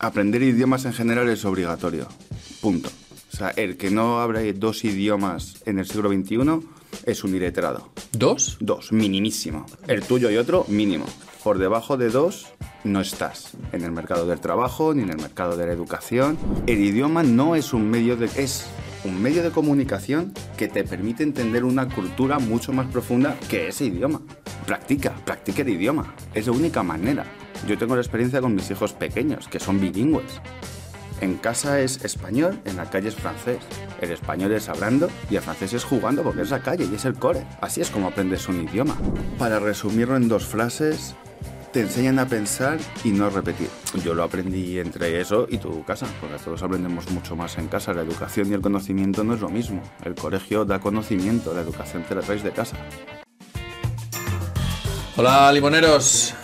[0.00, 2.06] Aprender idiomas en general es obligatorio.
[2.60, 2.88] Punto.
[3.32, 6.38] O sea, el que no hable dos idiomas en el siglo XXI
[7.04, 7.90] es un iletrado.
[8.12, 8.58] ¿Dos?
[8.60, 9.66] Dos, minimísimo.
[9.88, 11.04] El tuyo y otro, mínimo.
[11.42, 12.46] Por debajo de dos,
[12.84, 16.38] no estás en el mercado del trabajo ni en el mercado de la educación.
[16.68, 18.26] El idioma no es un medio de...
[18.36, 18.66] es
[19.04, 23.86] un medio de comunicación que te permite entender una cultura mucho más profunda que ese
[23.86, 24.20] idioma.
[24.64, 26.14] Practica, practica el idioma.
[26.34, 27.24] Es la única manera.
[27.66, 30.40] Yo tengo la experiencia con mis hijos pequeños, que son bilingües.
[31.20, 33.58] En casa es español, en la calle es francés.
[34.00, 37.04] El español es hablando y el francés es jugando porque es la calle y es
[37.04, 37.44] el core.
[37.60, 38.96] Así es como aprendes un idioma.
[39.36, 41.16] Para resumirlo en dos frases,
[41.72, 43.68] te enseñan a pensar y no a repetir.
[44.04, 47.92] Yo lo aprendí entre eso y tu casa, porque todos aprendemos mucho más en casa.
[47.92, 49.82] La educación y el conocimiento no es lo mismo.
[50.04, 52.76] El colegio da conocimiento, la educación te la traes de casa.
[55.16, 56.34] Hola, limoneros.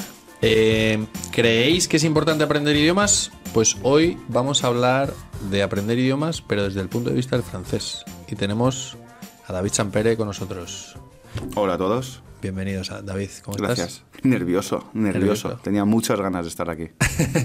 [0.46, 3.32] Eh, ¿Creéis que es importante aprender idiomas?
[3.54, 5.14] Pues hoy vamos a hablar
[5.50, 8.04] de aprender idiomas, pero desde el punto de vista del francés.
[8.28, 8.98] Y tenemos
[9.46, 10.96] a David Champere con nosotros.
[11.54, 12.22] Hola a todos.
[12.42, 13.30] Bienvenidos a David.
[13.42, 13.88] ¿Cómo Gracias.
[13.88, 14.04] estás?
[14.22, 15.60] Nervioso, nervioso, Nervioso.
[15.62, 16.88] Tenía muchas ganas de estar aquí.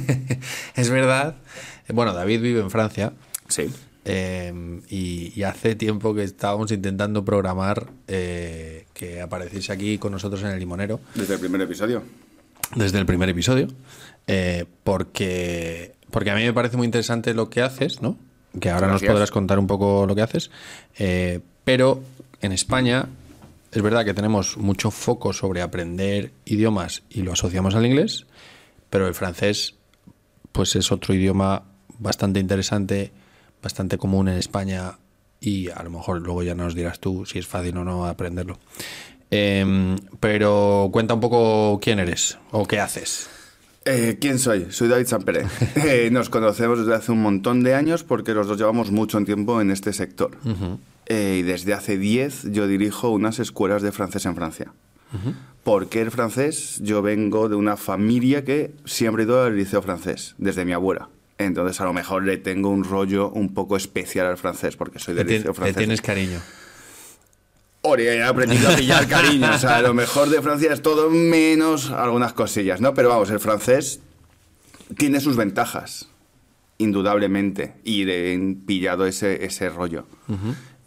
[0.76, 1.38] es verdad.
[1.88, 3.14] Bueno, David vive en Francia.
[3.48, 3.70] Sí.
[4.04, 10.42] eh, y, y hace tiempo que estábamos intentando programar eh, que apareciese aquí con nosotros
[10.44, 11.00] en el limonero.
[11.16, 12.04] Desde el primer episodio.
[12.76, 13.68] Desde el primer episodio,
[14.28, 18.18] eh, porque, porque a mí me parece muy interesante lo que haces, ¿no?
[18.60, 19.04] Que ahora Gracias.
[19.04, 20.52] nos podrás contar un poco lo que haces,
[20.98, 22.02] eh, pero
[22.42, 23.08] en España
[23.72, 28.26] es verdad que tenemos mucho foco sobre aprender idiomas y lo asociamos al inglés,
[28.90, 29.76] pero el francés
[30.52, 31.64] pues es otro idioma
[32.00, 33.12] bastante interesante,
[33.62, 34.98] bastante común en España
[35.40, 38.58] y a lo mejor luego ya nos dirás tú si es fácil o no aprenderlo.
[39.32, 43.30] Em, pero cuenta un poco quién eres o qué haces.
[43.86, 44.68] Eh, ¿Quién soy?
[44.72, 45.46] Soy David Sampere.
[45.76, 49.62] Eh, nos conocemos desde hace un montón de años porque los dos llevamos mucho tiempo
[49.62, 50.32] en este sector.
[51.06, 54.74] Eh, y desde hace 10 yo dirijo unas escuelas de francés en Francia.
[55.64, 56.80] ¿Por qué el francés?
[56.84, 61.10] Yo vengo de una familia que siempre ha ido al liceo francés, desde mi abuela.
[61.40, 65.16] Entonces a lo mejor le tengo un rollo un poco especial al francés porque soy
[65.16, 65.78] del Le, liceo le francés.
[65.78, 66.40] tienes cariño.
[67.82, 69.50] Ori, he aprendido a pillar cariño.
[69.54, 72.94] O sea, lo mejor de Francia es todo menos algunas cosillas, ¿no?
[72.94, 74.02] Pero vamos, el francés
[74.98, 76.10] tiene sus ventajas,
[76.78, 77.76] indudablemente.
[77.84, 80.06] Y le he pillado ese, ese rollo.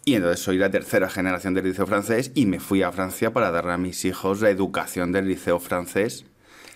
[0.05, 3.51] Y entonces soy la tercera generación del liceo francés y me fui a Francia para
[3.51, 6.25] darle a mis hijos la educación del liceo francés.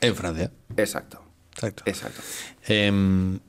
[0.02, 0.52] En Francia.
[0.78, 1.22] Exacto.
[1.56, 1.84] Exacto.
[1.86, 2.22] Exacto.
[2.68, 3.40] Em,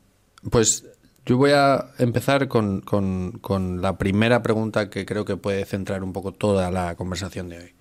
[0.50, 0.84] pues
[1.28, 6.02] yo voy a empezar con, con- con la primera pregunta que creo que puede centrar
[6.02, 7.74] un poco toda la conversación de hoy.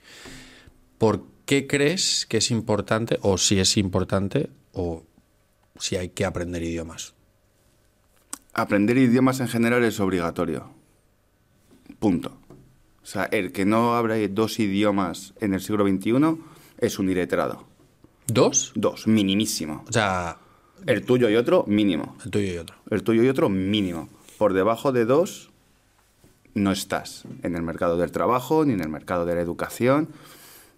[0.97, 5.03] ¿Por qué crees que es importante, o si es importante, o
[5.80, 7.13] si hay que aprender idiomas?
[8.53, 10.69] Aprender idiomas en general es obligatorio.
[12.00, 12.38] Punto.
[13.02, 16.38] O sea, el que no hable dos idiomas en el siglo XXI
[16.79, 17.66] es un iletrado.
[18.28, 18.74] ¿Dos?
[18.75, 19.85] Dos, minimísimo.
[19.88, 20.38] O sea,
[20.87, 22.15] El tuyo y otro, mínimo.
[22.23, 22.75] el tuyo y otro.
[22.89, 24.09] El tuyo y otro, mínimo.
[24.37, 25.49] Por debajo de dos,
[26.53, 30.09] no estás en el mercado del trabajo ni en el mercado de la educación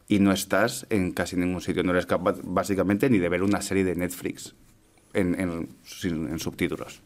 [0.08, 1.84] y no estás en casi ningún sitio.
[1.84, 4.56] No eres capaz, básicamente, ni de ver una serie de Netflix
[5.14, 5.70] en, en-
[6.04, 7.02] en subtítulos.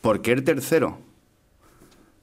[0.00, 0.98] ¿Por qué el tercero?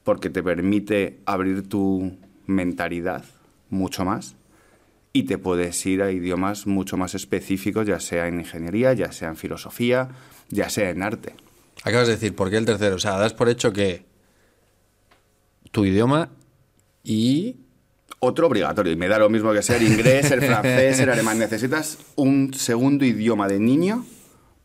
[0.04, 3.24] Porque te permite abrir tu mentalidad
[3.70, 4.34] mucho más
[5.12, 9.28] y te puedes ir a idiomas mucho más específicos, ya sea en ingeniería, ya sea
[9.28, 10.08] en filosofía,
[10.48, 11.34] ya sea en arte.
[11.84, 12.96] Acabas de decir, ¿por qué el tercero?
[12.96, 14.06] O sea, das por hecho que
[15.70, 16.30] tu idioma
[17.02, 17.56] y
[18.20, 21.40] Otro obligatorio, y me da lo mismo que sea el inglés, el francés, el alemán.
[21.40, 24.06] Necesitas un segundo idioma de niño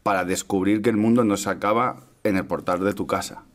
[0.03, 3.45] para descubrir que el mundo no se acaba en el portal de tu casa.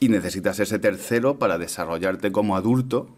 [0.00, 3.16] Y necesitas ese tercero para desarrollarte como adulto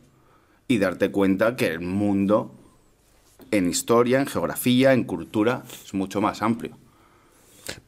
[0.69, 2.55] y darte cuenta que el mundo
[3.51, 6.77] en historia, en geografía, en cultura, es mucho más amplio.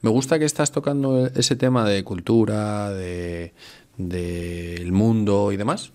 [0.01, 3.53] Me gusta que estás tocando ese tema de cultura, de
[3.97, 5.93] del mundo y demás.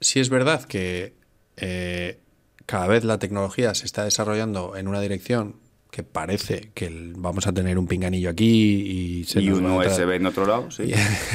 [0.00, 1.14] Sí es verdad que
[1.56, 2.18] eh,
[2.66, 5.56] cada vez la tecnología se está desarrollando en una dirección
[5.92, 9.66] que parece que el- vamos a tener un pinganillo aquí y se y nos un
[9.66, 10.90] va a USB en otro lado, sí.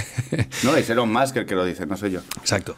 [0.65, 2.19] no, es Elon Musk el que lo dice, no soy yo.
[2.41, 2.75] Exacto.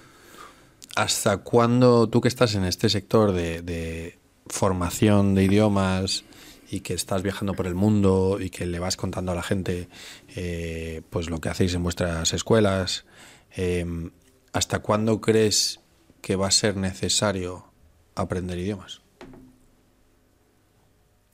[0.96, 6.26] ¿Hasta cuándo tú que estás en este sector de, formación de idiomas
[6.70, 9.88] y que estás viajando por el mundo y que le vas contando a la gente
[10.36, 13.06] eh, pues lo que hacéis en vuestras escuelas,
[13.56, 13.86] eh,
[14.52, 15.80] ¿hasta cuándo crees
[16.22, 17.66] que va a ser necesario
[18.16, 19.02] aprender idiomas?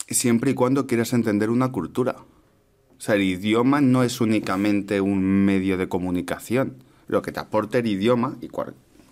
[0.07, 2.17] Siempre y cuando quieras entender una cultura.
[2.97, 6.83] O sea, el idioma no es únicamente un medio de comunicación.
[7.07, 8.47] Lo que te aporta el idioma, y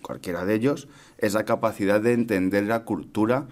[0.06, 0.86] cualquiera de ellos,
[1.18, 3.48] es la capacidad de entender la cultura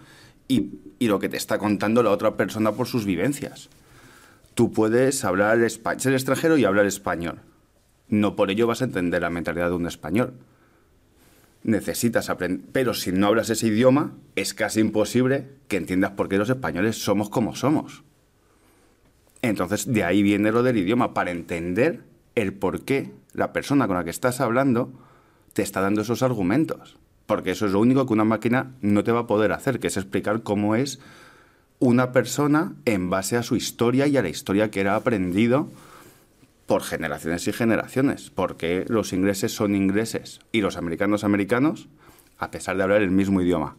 [0.46, 3.68] y, lo que te está contando la otra persona por sus vivencias.
[4.54, 7.40] Tú puedes hablar ser extranjero y hablar español.
[8.08, 10.32] No por ello vas a entender la mentalidad de un español.
[11.64, 16.38] Necesitas aprender, pero si no hablas ese idioma, es casi imposible que entiendas por qué
[16.38, 18.04] los españoles somos como somos.
[19.42, 22.02] Entonces, de ahí viene lo del idioma, para entender
[22.34, 24.92] el por qué la persona con la que estás hablando
[25.54, 26.98] te está dando esos argumentos.
[27.26, 29.86] Porque eso es lo único que una máquina no te va a poder hacer, que
[29.86, 31.00] es explicar cómo es
[31.78, 35.68] una persona en base a su historia y a la historia que era aprendido
[36.66, 38.30] por generaciones y generaciones.
[38.30, 41.88] Porque los ingleses son ingleses y los americanos americanos,
[42.38, 43.76] a pesar de hablar el mismo idioma.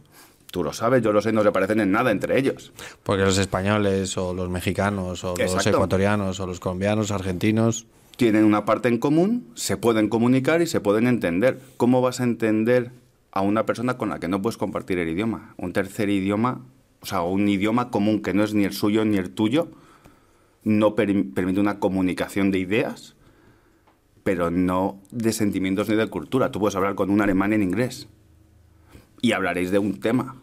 [0.50, 2.72] Tú lo sabes, yo lo sé, no se parecen en nada entre ellos.
[3.02, 7.86] Porque los españoles o los mexicanos o los ecuatorianos o los colombianos, argentinos...
[8.16, 11.60] Tienen una parte en común, se pueden comunicar y se pueden entender.
[11.76, 12.90] ¿Cómo vas a entender
[13.30, 15.54] a una persona con la que no puedes compartir el idioma?
[15.58, 16.62] Un tercer idioma,
[17.00, 19.68] o sea, un idioma común que no es ni el suyo ni el tuyo,
[20.64, 23.16] no permite una comunicación de ideas,
[24.24, 26.50] pero no de sentimientos ni de cultura.
[26.50, 28.08] Tú puedes hablar con un alemán en inglés
[29.20, 30.36] y hablaréis de un tema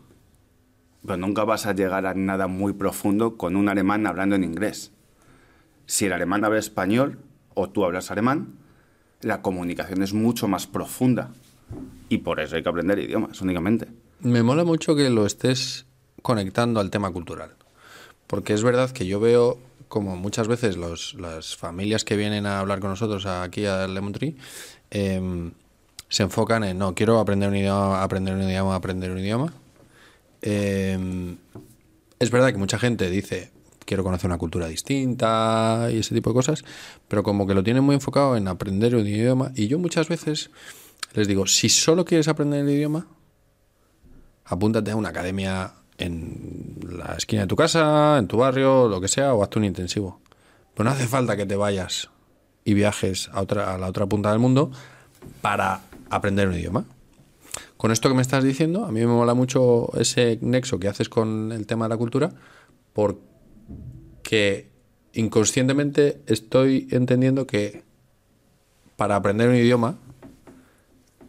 [1.06, 4.92] pero nunca vas a llegar a nada muy profundo con un alemán hablando en inglés.
[5.86, 7.20] Si el alemán habla español
[7.56, 8.56] o tú hablas alemán,
[9.22, 11.32] la comunicación es mucho más profunda.
[12.10, 13.88] Y por eso hay que aprender idiomas únicamente.
[14.20, 15.86] Me mola mucho que lo estés
[16.22, 17.52] conectando al tema cultural.
[18.28, 19.58] Porque es verdad que yo veo
[19.88, 24.36] como muchas veces las familias que vienen a hablar con nosotros aquí a Lemon Tree
[24.90, 25.52] em,
[26.10, 29.54] se enfocan en, no, quiero aprender un idioma, aprender un idioma, aprender un idioma
[30.46, 31.38] Em,
[32.20, 33.52] es verdad que mucha gente dice,
[33.86, 36.64] quiero conocer una cultura distinta y ese tipo de cosas,
[37.08, 39.52] pero como que lo tienen muy enfocado en aprender un idioma.
[39.56, 40.52] Y yo muchas veces
[41.14, 43.08] les digo, si solo quieres aprender el idioma,
[44.46, 49.08] apúntate a una academia en la esquina de tu casa, en tu barrio, lo que
[49.08, 50.20] sea, o hazte un intensivo.
[50.74, 52.10] Pero no hace falta que te vayas
[52.66, 54.72] y viajes a, otra, a la otra punta del mundo
[55.42, 56.86] para aprender un idioma.
[57.78, 61.10] Con esto que me estás diciendo, a mí me mola mucho ese nexo que haces
[61.10, 62.32] con el tema de la cultura,
[62.94, 63.33] porque
[65.14, 67.84] inconscientemente estoy entendiendo que
[68.96, 69.98] para aprender un idioma,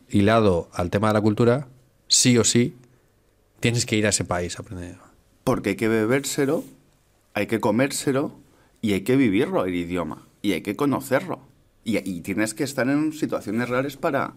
[0.09, 1.69] hilado al tema de la cultura,
[2.09, 2.77] sí o sí,
[3.61, 4.97] tienes que ir a ese país a aprender.
[5.45, 6.65] Porque hay que bebérselo,
[7.35, 8.33] hay que comérselo
[8.81, 10.27] y hay que vivirlo el idioma.
[10.41, 11.41] Y hay que conocerlo.
[11.85, 14.35] Y tienes que estar en situaciones reales para,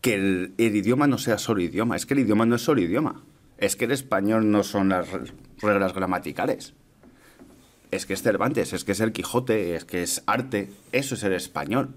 [0.00, 1.96] que el, idioma no sea solo idioma.
[1.96, 3.24] Es que el idioma no es solo idioma.
[3.58, 5.08] Es que el español no son las
[5.60, 6.74] reglas gramaticales.
[7.90, 10.70] Es que es Cervantes, es que es el Quijote, es que es arte.
[10.92, 11.90] Eso es el español.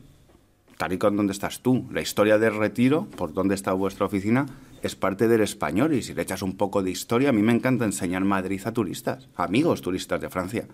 [0.77, 1.87] Tal y con donde estás tú.
[1.91, 4.45] La historia del retiro, por donde está vuestra oficina,
[4.81, 5.93] es parte del español.
[5.93, 8.71] Y si le echas un poco de historia, a mí me encanta enseñar Madrid a
[8.71, 10.67] turistas, amigos turistas de Francia.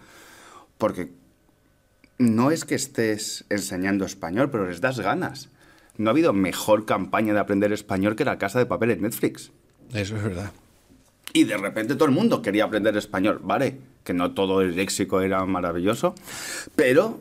[0.78, 1.12] Porque
[2.18, 5.50] no es que estés enseñando español, pero les das ganas
[5.98, 9.52] no ha habido mejor campaña de aprender español que la casa de papel en Netflix.
[9.94, 10.52] Eso es verdad.
[11.34, 13.40] Y de repente todo el mundo quería aprender español.
[13.44, 16.16] Vale, que no todo el léxico era maravilloso,
[16.78, 17.20] pero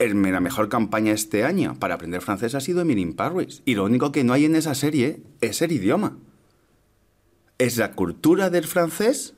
[0.00, 3.16] el, la mejor campaña este año para aprender francés ha sido Emily in.
[3.64, 6.18] Y lo único que no hay en esa serie es el idioma.
[7.58, 9.34] Es la cultura del francés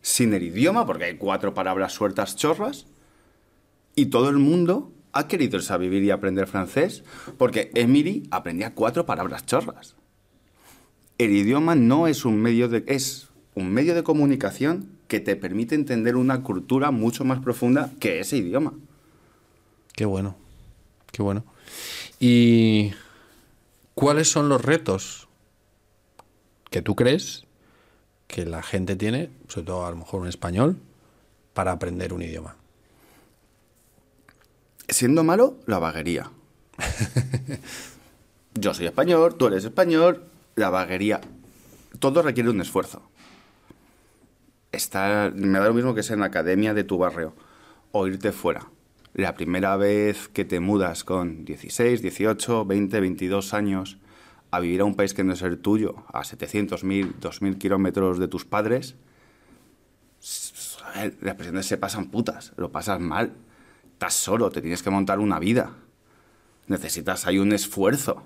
[0.00, 2.86] sin el idioma, porque hay cuatro palabras sueltas chorras,
[3.94, 7.04] y todo el mundo ha querido a vivir y aprender francés
[7.36, 9.94] porque Emily aprendía cuatro palabras chorras.
[11.18, 15.74] El idioma no es un medio de es un medio de comunicación que te permite
[15.74, 18.72] entender una cultura mucho más profunda que ese idioma.
[19.94, 20.36] Qué bueno.
[21.10, 21.44] Qué bueno.
[22.18, 22.92] ¿Y
[23.94, 25.28] cuáles son los retos
[26.70, 27.44] que tú crees
[28.26, 30.78] que la gente tiene, sobre todo a lo mejor un español,
[31.52, 32.56] para aprender un idioma?
[34.88, 36.30] siendo malo, la vaguería.
[38.54, 41.20] Yo soy español, tú eres español, la vaguería.
[41.98, 43.02] Todo requiere un esfuerzo.
[44.72, 47.34] Está, me da lo mismo que sea en la academia de tu barrio
[47.92, 48.68] o irte fuera.
[49.14, 53.98] La primera vez que te mudas con 16, 18, 20, 22 años
[54.50, 58.28] a vivir a un país que no es el tuyo, a 700.000, 2.000 kilómetros de
[58.28, 58.96] tus padres,
[61.20, 63.32] las personas se pasan putas, lo pasas mal
[64.02, 65.76] estás solo, te tienes que montar una vida.
[66.66, 68.24] Necesitas hay un esfuerzo.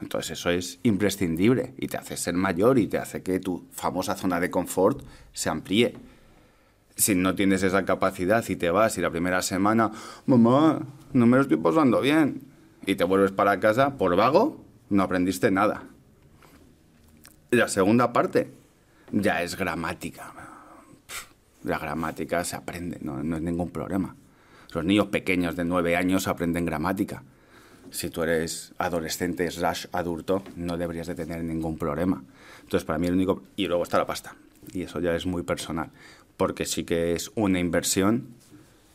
[0.00, 4.14] Entonces eso es imprescindible y te hace ser mayor y te hace que tu famosa
[4.14, 5.02] zona de confort
[5.32, 5.96] se amplíe.
[6.96, 9.90] Si no tienes esa capacidad y te vas y la primera semana,
[10.26, 10.80] mamá,
[11.12, 12.42] no me lo estoy pasando bien,
[12.86, 15.84] y te vuelves para casa por vago, no aprendiste nada.
[17.50, 18.50] La segunda parte
[19.12, 20.32] ya es gramática.
[21.64, 24.16] La gramática se aprende, no, no es ningún problema.
[24.72, 27.22] Los niños pequeños de nueve años aprenden gramática.
[27.90, 32.22] Si tú eres adolescente slash adulto, no deberías de tener ningún problema.
[32.62, 33.42] Entonces, para mí el único...
[33.56, 34.34] Y luego está la pasta.
[34.72, 35.90] Y eso ya es muy personal.
[36.36, 38.28] Porque sí que es una inversión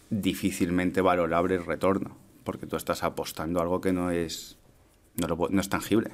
[0.09, 2.15] difícilmente valorable el retorno.
[2.43, 4.57] Porque tú estás apostando algo que no es,
[5.15, 6.11] no, lo no es tangible.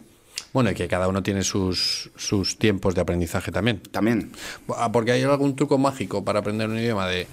[0.54, 3.82] Bueno, y que cada uno tiene sus, sus tiempos de aprendizaje también.
[3.92, 4.32] También,
[4.76, 7.28] Ah, Porque hay algún truco mágico para aprender un idioma de...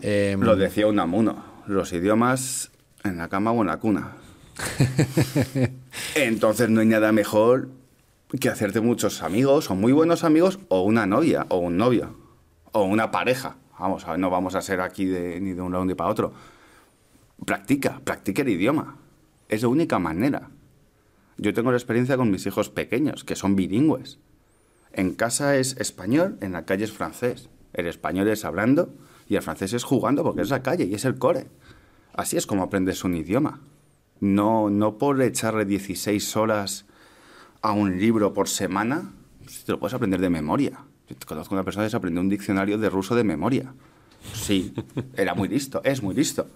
[0.00, 2.70] eh, lo decía Unamuno, los idiomas
[3.04, 4.12] en la cama o en la cuna.
[6.14, 7.68] Entonces no hay nada mejor
[8.40, 12.16] que hacerte muchos amigos, o muy buenos amigos, o una novia, o un novio,
[12.72, 13.56] o una pareja.
[13.78, 16.32] Vamos, no vamos a ser aquí ni de un lado ni para otro.
[17.44, 18.96] Practica, practica el idioma.
[19.48, 20.50] Es la única manera.
[21.36, 24.18] Yo tengo la experiencia con mis hijos pequeños, que son bilingües.
[24.92, 27.48] En casa es español, en la calle es francés.
[27.72, 28.94] El español es hablando
[29.28, 31.46] y el francés es jugando porque es la calle y es el core.
[32.12, 33.60] Así es como aprendes un idioma.
[34.22, 36.84] No, no por echarle 16 horas
[37.60, 39.10] a un libro por semana,
[39.48, 40.78] si te lo puedes aprender de memoria.
[41.08, 43.74] Yo conozco una persona que se aprendió un diccionario de ruso de memoria.
[44.32, 44.74] Sí,
[45.16, 46.46] era muy listo, es muy listo.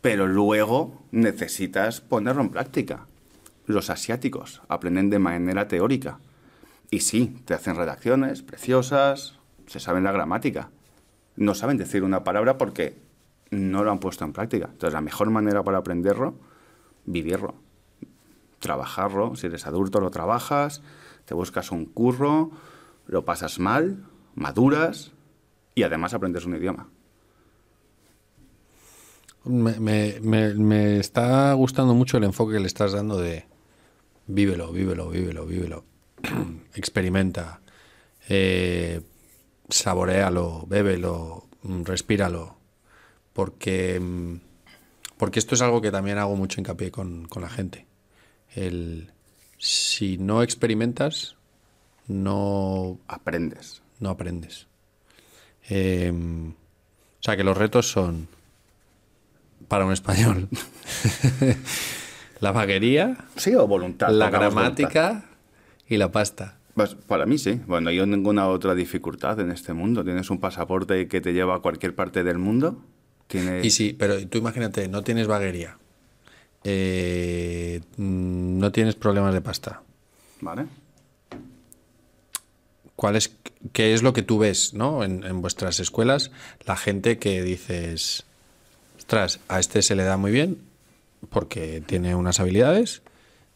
[0.00, 3.06] Pero luego necesitas ponerlo en práctica.
[3.66, 6.20] Los asiáticos aprenden de manera teórica.
[6.90, 9.34] Y sí, te hacen redacciones preciosas,
[9.66, 10.70] se saben la gramática.
[11.36, 12.96] No saben decir una palabra porque
[13.50, 14.70] no lo han puesto en práctica.
[14.72, 16.34] Entonces, la mejor manera para aprenderlo,
[17.04, 17.54] vivirlo.
[18.58, 19.34] Trabajarlo.
[19.36, 20.82] Si eres adulto, lo trabajas,
[21.24, 22.50] te buscas un curro,
[23.06, 24.04] lo pasas mal,
[24.34, 25.12] maduras
[25.74, 26.88] y además aprendes un idioma.
[29.44, 33.44] Me, me- me- está gustando mucho el enfoque que le estás dando de
[34.28, 35.84] vívelo, vívelo, vívelo, vívelo.
[36.74, 37.60] Experimenta,
[38.28, 39.00] eh,
[39.68, 42.54] saborealo, bébelo, mm, respíralo.
[43.32, 44.34] Porque, mm,
[45.22, 47.86] porque esto es algo que también hago mucho hincapié con, con la gente.
[48.56, 49.12] El,
[49.56, 51.36] si no experimentas,
[52.08, 53.82] no Aprendes.
[54.00, 54.66] no aprendes.
[55.70, 58.26] Eh, o sea que los retos son
[59.68, 60.48] para un español
[62.40, 64.08] la vaguería, Sí, o voluntad.
[64.08, 64.40] la voluntad.
[64.40, 65.24] gramática
[65.88, 66.58] y la pasta.
[66.74, 67.60] Pues para mí sí.
[67.68, 70.02] Bueno, yo ninguna otra dificultad en este mundo.
[70.02, 72.82] Tienes un pasaporte que te lleva a cualquier parte del mundo.
[73.62, 75.78] Y sí, pero tú imagínate, no tienes vaguería,
[76.64, 79.82] eh, mm, no tienes problemas de pasta.
[80.40, 80.66] ¿Vale?
[82.96, 83.32] ¿Cuál es,
[83.72, 85.02] ¿Qué es lo que tú ves ¿no?
[85.02, 86.30] en, en vuestras escuelas?
[86.66, 88.24] La gente que dices,
[88.98, 90.58] ostras, a este se le da muy bien
[91.30, 93.02] porque tiene unas habilidades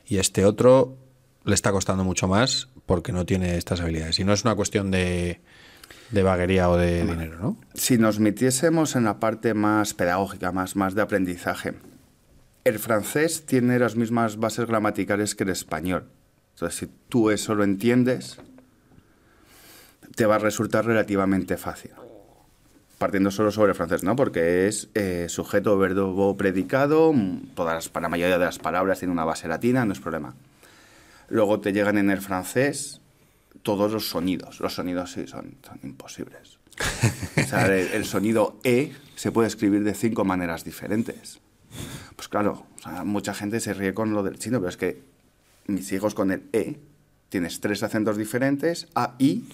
[0.07, 0.97] y a este otro
[1.45, 4.19] le está costando mucho más porque no tiene estas habilidades.
[4.19, 5.41] Y no es una cuestión de,
[6.11, 7.57] de vaguería o de dinero, ¿no?
[7.75, 11.75] Si nos metiésemos en la parte más pedagógica, más, más de aprendizaje,
[12.65, 16.09] el francés tiene las mismas bases gramaticales que el español.
[16.55, 18.39] Entonces, si tú eso lo entiendes,
[20.15, 21.93] te va a resultar relativamente fácil.
[22.99, 24.17] Partiendo solo sobre el francés, ¿no?
[24.17, 29.01] Porque es eh, sujeto, verbo, predicado, mm, todas las, para la mayoría de las palabras
[29.01, 30.35] tiene una base latina, no es problema.
[31.29, 33.03] Luego te llegan en el francés
[33.67, 34.61] todos los sonidos.
[34.61, 36.61] Los sonidos sí son, son imposibles.
[37.37, 41.41] O sea, el, el sonido E se puede escribir de cinco maneras diferentes.
[42.15, 45.03] Pues claro, o sea, mucha gente se ríe con lo del chino, pero es que
[45.67, 46.79] mis hijos con el E
[47.29, 49.45] tienes tres acentos diferentes, A, I,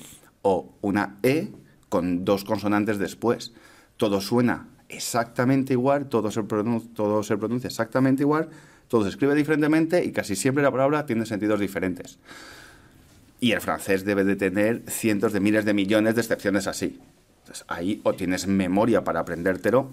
[0.43, 1.49] o una E
[1.89, 3.53] con dos consonantes después.
[3.97, 8.51] Todo suena exactamente igual, todo se, todo se pronuncia exactamente igual,
[8.89, 12.19] todo se escribe diferentemente y casi siempre la palabra tiene sentidos diferentes.
[13.43, 17.01] Y el francés debe de tener cientos de miles de millones de excepciones así.
[17.41, 19.91] Entonces, ahí o tienes memoria para aprendértelo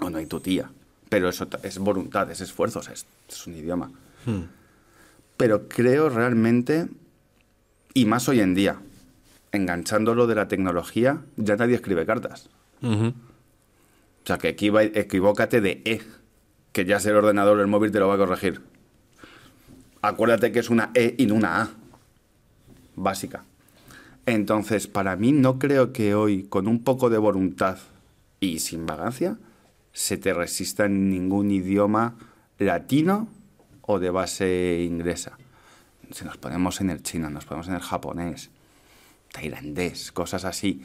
[0.00, 0.70] o no hay tu tía.
[1.08, 3.92] Pero eso es voluntad, es esfuerzo, o sea, es, es un idioma.
[5.36, 6.88] Pero creo realmente,
[7.94, 8.80] y más hoy en día,
[9.52, 12.48] enganchándolo de la tecnología, ya nadie escribe cartas.
[14.24, 16.02] O sea, que equiva- equivócate de E,
[16.72, 18.62] que ya sea el ordenador o el móvil te lo va a corregir.
[20.02, 21.68] Acuérdate que es una E y no una A.
[22.96, 23.44] Básica.
[24.26, 27.78] Entonces, para mí no creo que hoy, con un poco de voluntad
[28.40, 29.36] y sin vagancia,
[29.92, 32.16] se te resista en ningún idioma
[32.58, 33.28] latino
[33.82, 35.38] o de base inglesa.
[36.10, 38.50] Si nos ponemos en el chino, nos ponemos en el japonés,
[39.32, 40.82] tailandés, cosas así.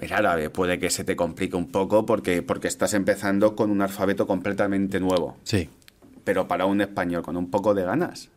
[0.00, 3.80] El árabe puede que se te complique un poco porque, porque estás empezando con un
[3.80, 5.36] alfabeto completamente nuevo.
[5.44, 5.70] Sí.
[6.24, 8.28] Pero para un español con un poco de ganas,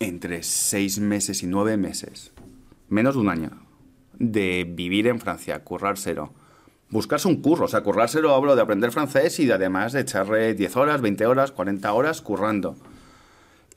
[0.00, 2.32] entre seis meses y nueve meses,
[2.88, 3.50] menos de un año,
[4.18, 6.32] de vivir en Francia, currárselo,
[6.90, 10.54] buscarse un curro, o sea, currárselo hablo de aprender francés y de, además de echarle
[10.54, 12.76] 10 horas, 20 horas, 40 horas currando.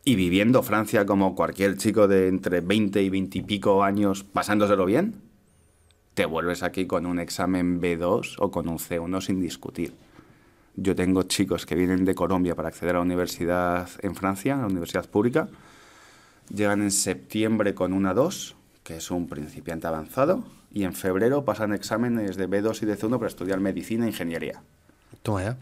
[0.03, 4.85] Y viviendo Francia como cualquier chico de entre 20 y 20 y pico años pasándoselo
[4.85, 5.15] bien,
[6.13, 9.93] te vuelves aquí con un examen B2 o con un C1 sin discutir.
[10.75, 14.61] Yo tengo chicos que vienen de Colombia para acceder a la universidad en Francia, a
[14.61, 15.47] la universidad pública.
[16.53, 21.73] Llegan en septiembre con una 2, que es un principiante avanzado, y en febrero pasan
[21.73, 24.61] exámenes de B2 y de C1 para estudiar medicina e ingeniería.
[25.23, 25.57] Toma ya.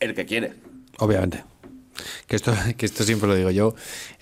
[0.00, 0.54] El que quiere.
[0.98, 1.44] Obviamente.
[2.26, 3.74] Que esto, que esto siempre lo digo yo.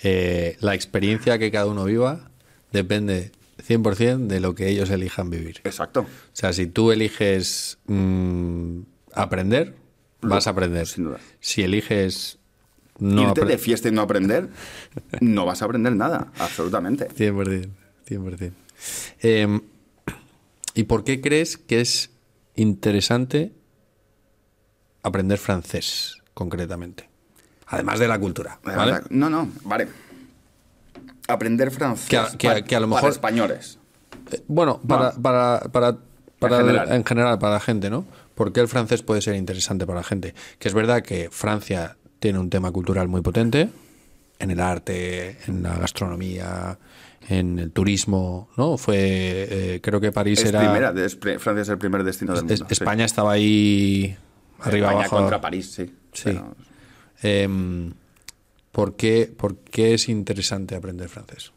[0.02, 2.30] eh, la experiencia que cada uno viva
[2.72, 3.32] depende
[3.66, 5.60] 100% de lo que ellos elijan vivir.
[5.64, 6.00] Exacto.
[6.02, 8.80] O sea, si tú eliges mm,
[9.14, 9.74] aprender,
[10.22, 10.86] vas a aprender.
[10.86, 11.20] sin duda.
[11.40, 12.38] Si eliges
[13.00, 14.48] no Irte de fiesta y no aprender,
[15.20, 17.08] no vas a aprender nada, absolutamente.
[17.08, 17.68] 100%.
[18.08, 18.52] 100%.
[19.22, 19.60] Eh,
[20.74, 22.10] ¿Y por qué crees que es
[22.54, 23.52] interesante
[25.02, 27.08] aprender francés, concretamente?
[27.66, 28.58] Además de la cultura.
[28.64, 29.00] ¿vale?
[29.10, 29.88] No, no, vale.
[31.28, 33.78] Aprender francés Que a- que a- pa- que a lo para españoles.
[34.32, 35.96] Eh, Bueno, para, para, para,
[36.38, 36.92] para En el- general.
[36.96, 38.04] en general, para la gente, ¿no?
[38.34, 40.34] ¿Por qué el francés puede ser interesante para la gente?
[40.58, 43.68] Que es verdad que Francia tiene un tema cultural muy potente
[44.38, 46.78] en el arte, en la gastronomía,
[47.28, 48.78] en el turismo, ¿no?
[48.78, 50.60] Fue, eh, creo que París Es era...
[50.60, 52.66] primera, es pre- Francia es el primer destino del es- mundo.
[52.68, 52.72] sí.
[52.74, 54.16] España estaba ahí
[54.60, 55.16] arriba España abajo.
[55.16, 55.86] contra París, sí.
[56.12, 56.22] Sí.
[56.24, 56.54] Pero-
[57.22, 57.92] Em,
[58.72, 61.52] ¿por, qué, ¿Por qué es interesante aprender francés?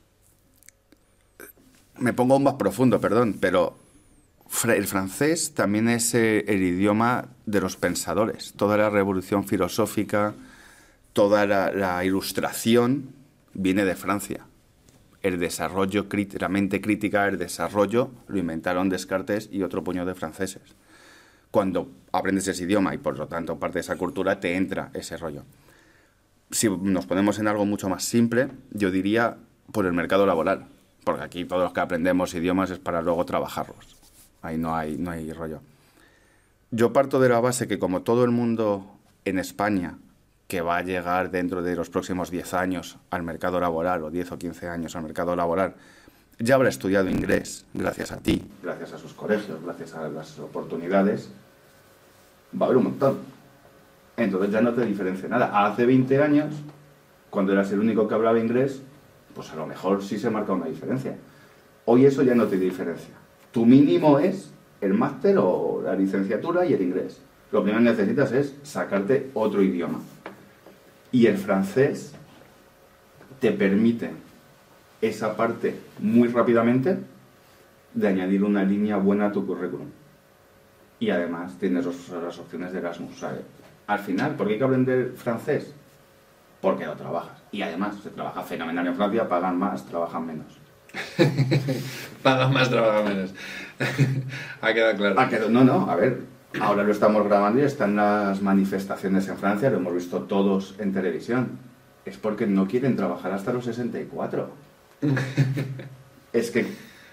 [1.99, 3.77] me pongo aún más profundo, perdón, pero
[4.67, 8.53] el francés también es eh, el idioma de los pensadores.
[8.57, 10.33] Toda la revolución filosófica,
[11.13, 13.13] toda la, ilustración
[13.53, 14.45] viene de Francia.
[15.21, 16.07] El desarrollo,
[16.39, 20.75] la mente crítica, el desarrollo, lo inventaron Descartes y otro puño de franceses.
[21.49, 25.15] Cuando aprendes ese idioma y por lo tanto parte de esa cultura, te entra ese
[25.15, 25.43] rollo.
[26.51, 29.37] Si nos ponemos en algo mucho más simple, yo diría
[29.71, 30.65] por el mercado laboral.
[31.03, 33.97] Porque aquí todos los que aprendemos idiomas es para luego trabajarlos.
[34.41, 35.61] Ahí no hay, no hay rollo.
[36.71, 39.97] Yo parto de la base que como todo el mundo en España
[40.47, 44.33] que va a llegar dentro de los próximos 10 años al mercado laboral o 10
[44.33, 45.75] o 15 años al mercado laboral,
[46.39, 51.29] ya habrá estudiado inglés gracias a ti, gracias a sus colegios, gracias a las oportunidades,
[52.59, 53.19] va a haber un montón.
[54.17, 55.65] Entonces ya no te diferencia nada.
[55.65, 56.53] Hace 20 años,
[57.29, 58.81] cuando eras el único que hablaba inglés,
[59.33, 61.15] pues a lo mejor sí se marca una diferencia.
[61.85, 63.13] Hoy eso ya no te diferencia.
[63.51, 64.51] Tu mínimo es
[64.81, 67.19] el máster o la licenciatura y el inglés.
[67.51, 69.99] Lo primero que necesitas es sacarte otro idioma.
[71.13, 72.13] Y el francés
[73.39, 74.11] te permite
[74.99, 76.97] esa parte muy rápidamente
[77.93, 79.87] de añadir una línea buena a tu currículum.
[80.99, 83.19] Y además tienes las opciones de Erasmus.
[83.19, 83.37] Sea,
[83.87, 85.73] al final, ¿por qué hay que aprender francés?
[86.59, 87.37] Porque lo trabajas.
[87.51, 90.63] Y además, se trabaja fenomenal en Francia, pagan más, trabajan menos.
[92.23, 93.33] Paga más, trabaja menos.
[94.61, 95.49] ha quedado claro.
[95.49, 96.21] No, no, a ver,
[96.61, 100.93] ahora lo estamos grabando y están las manifestaciones en Francia, lo hemos visto todos en
[100.93, 101.57] televisión.
[102.05, 104.49] Es porque no quieren trabajar hasta los 64.
[106.33, 106.61] es que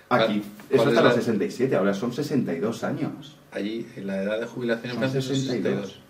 [0.08, 3.36] aquí, ¿Cuál- eso hasta los la- 67, ahora son 62 años.
[3.52, 5.72] Allí, la edad de jubilación en Son Francia es 62.
[5.88, 6.00] 62.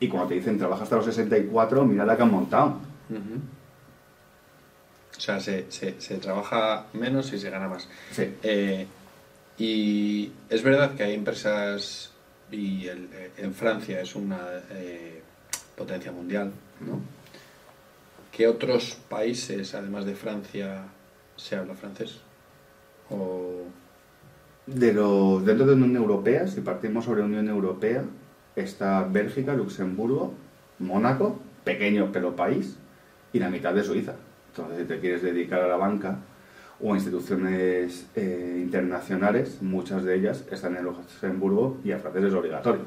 [0.00, 2.78] Y cuando te dicen trabaja hasta los 64, mira la que han montado.
[5.16, 7.88] O sea, se, se, se trabaja menos y se gana más.
[8.12, 8.32] Sí.
[8.42, 8.86] Eh,
[9.58, 12.12] y es verdad que hay empresas,
[12.50, 14.38] y el- eh, en Francia es una
[14.70, 15.22] eh,
[15.76, 17.00] potencia mundial, ¿no?
[18.32, 20.84] ¿Qué otros países, además de Francia,
[21.36, 22.20] se habla francés?
[23.10, 23.62] O...
[24.66, 28.04] De los, dentro de la Unión Europea, si partimos sobre Unión Europea,
[28.54, 30.34] está Bélgica, Luxemburgo,
[30.78, 32.76] Mónaco, pequeño pero país,
[33.32, 34.14] y la mitad de Suiza.
[34.50, 36.18] Entonces, si te quieres dedicar a la banca
[36.80, 42.82] o instituciones eh, internacionales, muchas de ellas están en Luxemburgo y el francés es obligatorio.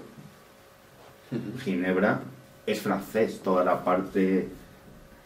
[1.60, 2.21] Ginebra
[2.65, 4.47] es francés, toda la parte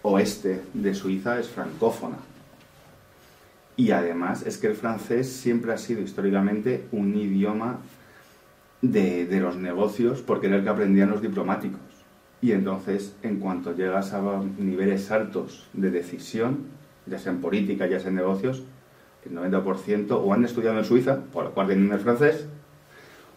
[0.01, 2.17] oeste de Suiza es francófona.
[3.77, 7.79] Y además es que el francés siempre ha sido históricamente un idioma
[8.81, 11.81] de, de los negocios porque era el que aprendían los diplomáticos.
[12.41, 14.21] Y entonces, en cuanto llegas a
[14.57, 16.65] niveles altos de decisión,
[17.05, 18.63] ya sea en política, ya sea en negocios,
[19.25, 22.47] el 90% o han estudiado en Suiza, por lo cual tienen el francés.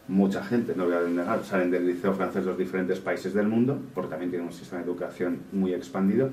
[0.06, 3.78] Mucha gente, no voy a negar, salen del liceo francés los diferentes países del mundo,
[3.94, 6.30] porque también tiene un sistema de educación muy expandido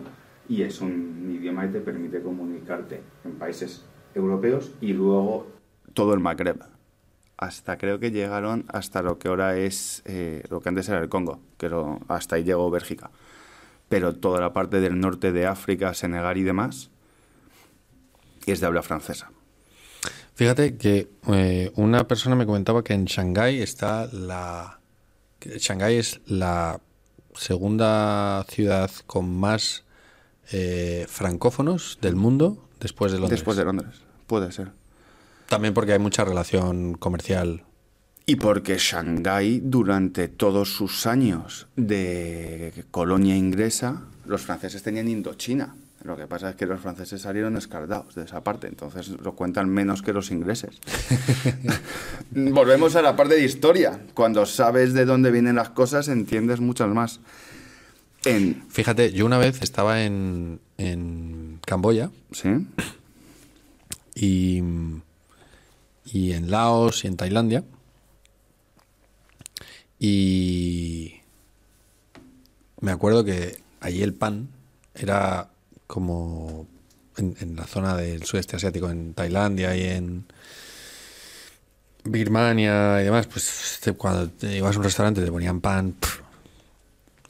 [0.48, 5.48] y es un idioma que te permite comunicarte en países europeos y luego
[5.96, 6.62] todo el Magreb.
[7.38, 11.10] Hasta creo que llegaron hasta lo que ahora es, eh, lo que antes era el
[11.10, 11.70] Congo, que
[12.08, 13.10] hasta ahí llegó Bélgica.
[13.90, 16.92] Pero toda la parte del norte de África, Senegal y demás,
[18.52, 19.32] es de habla francesa.
[20.36, 24.80] Fíjate que eh, una persona me comentaba que en Shanghái está la...
[25.40, 26.82] Shanghái es la
[27.36, 29.84] segunda ciudad con más
[30.52, 33.40] eh, francófonos del mundo después de Londres.
[33.40, 34.72] Después de Londres, puede ser.
[35.48, 37.64] También porque hay mucha relación comercial.
[38.26, 45.76] Y porque Shanghái, durante todos sus años de colonia inglesa, los franceses tenían Indochina.
[46.06, 49.70] Lo que pasa es que los franceses salieron escaldados de esa parte, entonces lo cuentan
[49.70, 50.80] menos que los ingleses.
[52.32, 54.00] Volvemos a la parte de historia.
[54.14, 57.22] Cuando sabes de dónde vienen las cosas, entiendes muchas más.
[58.24, 58.64] En...
[58.70, 62.12] Fíjate, yo una vez estaba en, en Camboya.
[62.32, 62.50] Sí.
[64.14, 64.62] Y,
[66.06, 67.64] y en Laos y en Tailandia.
[69.98, 71.16] Y
[72.80, 74.50] me acuerdo que allí el pan
[74.94, 75.50] era
[75.88, 76.68] como
[77.18, 80.26] en, la zona del sudeste asiático, en Tailandia y en
[82.04, 85.96] Birmania y demás, pues cuando te ibas a un restaurante te ponían pan.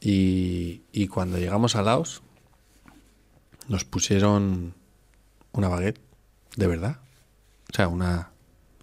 [0.02, 2.22] Y, y cuando llegamos a Laos,
[3.68, 4.76] nos pusieron
[5.52, 6.00] una baguette,
[6.56, 7.00] de verdad.
[7.72, 8.32] O sea, una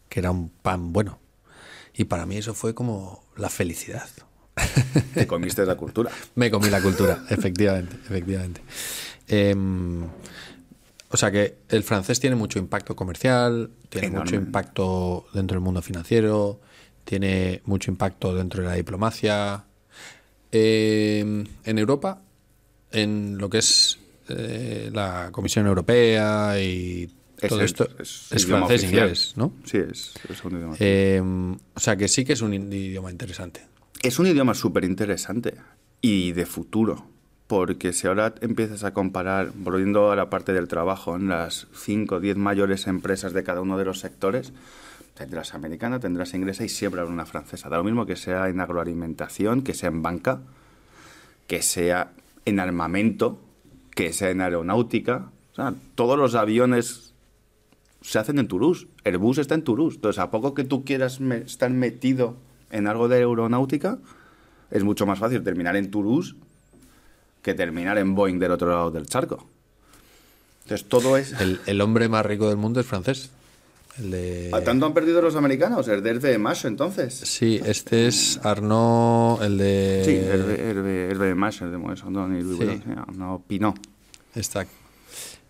[0.09, 1.19] que era un pan bueno.
[1.95, 4.09] Y para mí eso fue como la felicidad.
[5.15, 6.11] Te comiste la cultura.
[6.35, 8.61] Me comí la cultura, efectivamente, efectivamente.
[9.29, 10.05] Em,
[11.09, 15.83] o sea que el francés tiene mucho impacto comercial, tiene mucho impacto dentro del mundo
[15.83, 16.61] financiero,
[17.05, 19.65] tiene mucho impacto dentro de la diplomacia.
[20.51, 22.23] Em, en Europa,
[22.91, 27.11] en lo que es eh, la Comisión Europea y
[27.49, 29.53] todo esto, es, francés inglés, ¿no?
[29.65, 30.77] Sí, es, un idioma.
[30.79, 33.67] Em, o sea que sí que es un idioma interesante.
[34.03, 35.55] Es un idioma súper interesante
[36.01, 37.12] y de futuro
[37.53, 42.15] porque si ahora empiezas a comparar, volviendo a la parte del trabajo, en las 5
[42.15, 44.55] o 10 mayores empresas de cada uno de los sectores,
[45.13, 47.69] tendrás americana, tendrás inglesa y siempre habrá una francesa.
[47.69, 50.41] Da lo mismo que sea en agroalimentación, que sea en banca,
[51.47, 52.13] que sea
[52.47, 53.39] en armamento,
[53.91, 55.31] que sea en aeronáutica.
[55.53, 57.13] O sea, todos los aviones
[58.01, 58.87] se hacen en Toulouse.
[59.05, 59.97] El bus está en Toulouse.
[59.97, 62.35] Entonces, a poco que tú quieras estar metido
[62.71, 63.99] en algo de aeronáutica,
[64.71, 66.35] es mucho más fácil terminar en Toulouse
[67.43, 69.47] que terminar en Boeing del otro lado del charco.
[70.63, 71.35] Entonces todo es...
[71.67, 73.31] El, hombre más rico del mundo es francés.
[74.53, 75.87] ¿A tanto han perdido los americanos?
[75.89, 77.15] El de Macho, entonces.
[77.15, 80.03] Sí, este es Arnaud, el de...
[80.05, 80.15] Sí,
[81.19, 83.77] de Macho, el de Moeso, no, no, Pinot.
[84.35, 84.67] Está.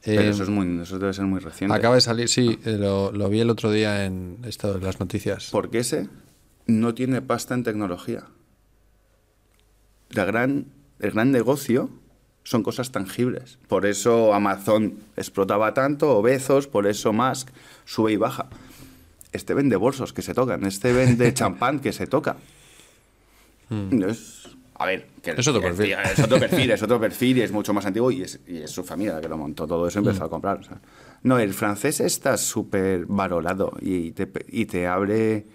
[0.05, 1.77] Pero eso, es muy, eso debe ser muy reciente.
[1.77, 4.99] Acaba de salir, sí, eh, lo, lo vi el otro día en esto de las
[4.99, 5.51] noticias.
[5.53, 6.09] Porque ese
[6.67, 8.25] no tiene pasta en tecnología.
[10.11, 10.67] La gran
[11.03, 11.91] el gran negocio
[12.45, 13.59] son cosas tangibles.
[13.69, 17.49] Por eso Amazon explotaba tanto, o Bezos, por eso Musk
[17.85, 18.49] sube y baja.
[19.33, 22.37] Este vende bolsos que se tocan, este vende champán que se toca.
[23.69, 24.03] Hmm.
[24.75, 25.93] a ver, es otro perfil.
[25.93, 29.15] Es otro perfil, es otro perfil y es mucho más antiguo y es, su familia
[29.15, 30.27] la que lo montó todo eso y empezó hmm.
[30.27, 30.61] a comprar.
[31.23, 35.47] no, el francés está súper valorado y te, y te abre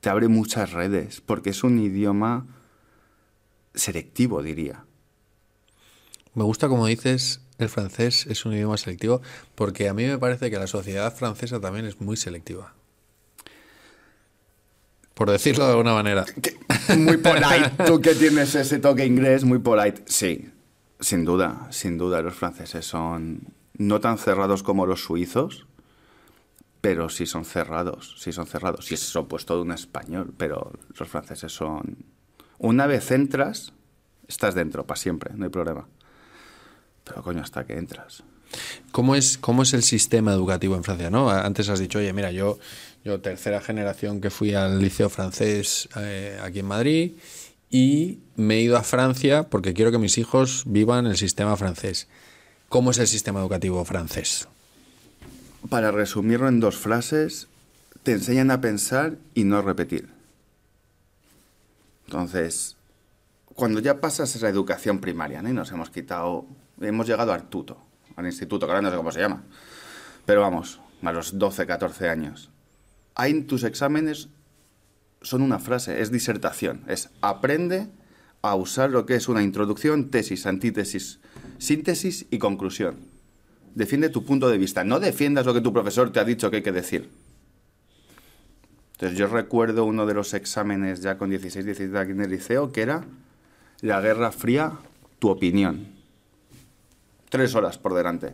[0.00, 2.46] te abre muchas redes porque es un idioma
[3.74, 4.84] selectivo, diría.
[6.34, 9.22] Me gusta como dices, el francés es un idioma selectivo,
[9.54, 12.74] porque a mí me parece que la sociedad francesa también es muy selectiva.
[15.14, 16.24] Por decirlo de alguna manera.
[16.98, 17.70] Muy polite.
[17.86, 20.02] Tú que tienes ese toque inglés, muy polite.
[20.06, 20.50] Sí,
[20.98, 22.20] sin duda, sin duda.
[22.20, 23.42] Los franceses son
[23.78, 25.66] no tan cerrados como los suizos,
[26.80, 28.86] pero sí son cerrados, sí son cerrados.
[28.86, 31.96] Sí es opuesto de un español, pero los franceses son
[32.58, 33.72] una vez entras,
[34.28, 35.86] estás dentro para siempre, no hay problema.
[37.04, 38.22] Pero coño, hasta que entras.
[38.92, 41.10] ¿Cómo es, cómo es el sistema educativo en Francia?
[41.10, 41.30] ¿no?
[41.30, 42.58] Antes has dicho, oye, mira, yo,
[43.04, 47.12] yo tercera generación que fui al liceo francés eh, aquí en Madrid
[47.70, 52.08] y me he ido a Francia porque quiero que mis hijos vivan el sistema francés.
[52.68, 54.48] ¿Cómo es el sistema educativo francés?
[55.68, 57.48] Para resumirlo en dos frases,
[58.02, 60.13] te enseñan a pensar y no a repetir.
[62.06, 62.76] Entonces,
[63.54, 65.52] cuando ya pasas esa educación primaria, ¿no?
[65.52, 66.46] nos hemos quitado,
[66.80, 67.78] hemos llegado al tuto,
[68.16, 69.42] al instituto, que ahora no sé cómo se llama,
[70.26, 72.50] pero vamos, a los 12, 14 años.
[73.14, 74.28] Ahí tus exámenes
[75.22, 77.88] son una frase, es disertación, es aprende
[78.42, 81.20] a usar lo que es una introducción, tesis, antítesis,
[81.58, 82.96] síntesis y conclusión.
[83.74, 86.58] Defiende tu punto de vista, no defiendas lo que tu profesor te ha dicho que
[86.58, 87.10] hay que decir.
[88.94, 92.70] Entonces yo recuerdo uno de los exámenes ya con 16, 17 aquí en el liceo
[92.70, 93.04] que era
[93.80, 94.72] la Guerra Fría,
[95.18, 95.88] tu opinión.
[97.28, 98.32] Tres horas por delante.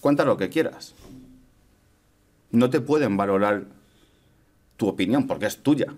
[0.00, 0.94] Cuenta lo que quieras.
[2.50, 3.64] No te pueden valorar
[4.76, 5.94] tu opinión porque es tuya.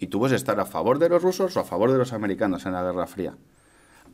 [0.00, 2.66] Y tú puedes estar a favor de los rusos o a favor de los americanos
[2.66, 3.36] en la Guerra Fría.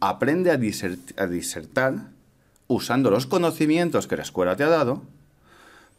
[0.00, 1.94] Aprende a, a disertar
[2.66, 5.02] usando los conocimientos que la escuela te ha dado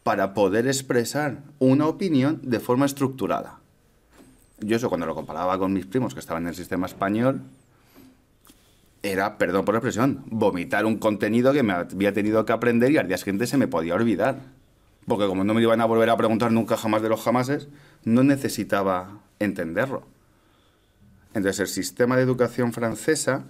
[0.06, 3.58] para poder expresar una opinión de forma estructurada.
[4.60, 7.42] Yo eso cuando lo comparaba con mis primos que estaban en el sistema español,
[9.02, 12.98] era, perdón por la expresión, vomitar un contenido que me había tenido que aprender y
[12.98, 14.42] al día siguiente se me podía olvidar.
[15.08, 17.68] Porque como no me iban a volver a preguntar nunca jamás de los jamases,
[18.04, 20.06] no necesitaba entenderlo.
[21.34, 23.46] Entonces el sistema de educación francesa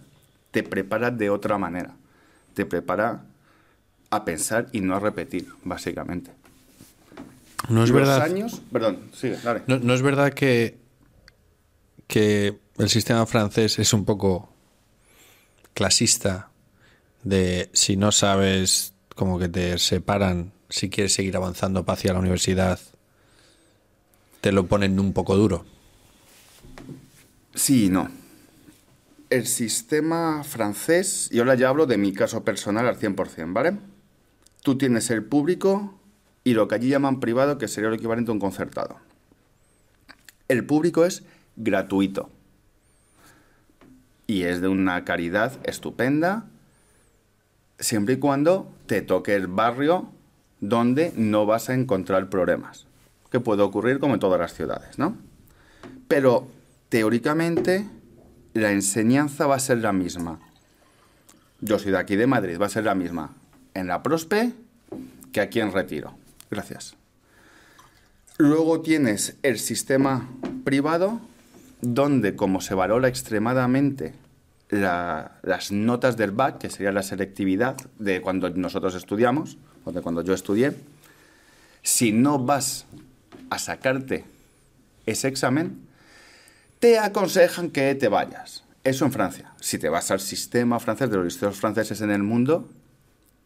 [0.52, 1.98] te prepara de otra manera.
[2.54, 3.26] Te prepara
[4.10, 6.44] a pensar y no a repetir, básicamente.
[7.69, 8.21] No es verdad.
[8.21, 8.62] años.
[8.71, 9.63] Perdón, sigue, dale.
[9.67, 10.78] No, es verdad que,
[12.08, 14.49] que el sistema francés es un poco
[15.73, 16.49] clasista
[17.23, 22.80] de si no sabes como que te separan si quieres seguir avanzando hacia la universidad
[24.45, 25.65] te lo ponen un poco duro.
[27.56, 28.08] Sí y no.
[29.32, 33.75] El sistema francés, yo ahora ya hablo de mi caso personal al 100%, ¿vale?
[34.62, 35.99] Tú tienes el público
[36.45, 38.97] y lo que allí llaman privado, que sería lo equivalente a un concertado.
[40.47, 41.23] El público es
[41.58, 42.29] gratuito
[44.27, 46.45] y es de una caridad estupenda,
[47.79, 50.08] siempre y cuando te toque el barrio
[50.62, 52.86] donde no vas a encontrar problemas,
[53.31, 55.17] que puede ocurrir como en todas las ciudades, ¿no?
[56.08, 56.47] Pero
[56.89, 57.88] teóricamente
[58.53, 60.39] la enseñanza va a ser la misma.
[61.60, 63.34] Yo soy de aquí de Madrid, va a ser la misma
[63.73, 64.53] en la Prospe
[65.31, 66.15] que aquí en Retiro.
[66.49, 66.95] Gracias.
[68.38, 70.29] Luego tienes el sistema
[70.65, 71.21] privado,
[71.81, 74.13] donde como se valora extremadamente
[74.69, 80.21] las notas del BAC, que sería la selectividad de cuando nosotros estudiamos, o de cuando
[80.21, 80.75] yo estudié,
[81.81, 82.88] si no vas
[83.49, 84.25] a sacarte
[85.05, 85.88] ese examen,
[86.79, 88.63] te aconsejan que te vayas.
[88.84, 89.53] Eso en Francia.
[89.62, 92.67] Si te vas al sistema francés de los liceos franceses en el mundo,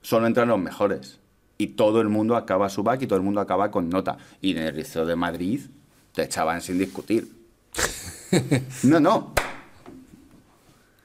[0.01, 1.19] solo entran los mejores
[1.61, 4.17] y todo el mundo acaba su back y todo el mundo acaba con nota.
[4.41, 5.59] Y en el Liceo de Madrid
[6.15, 7.27] te echaban sin discutir.
[8.83, 9.33] no, no.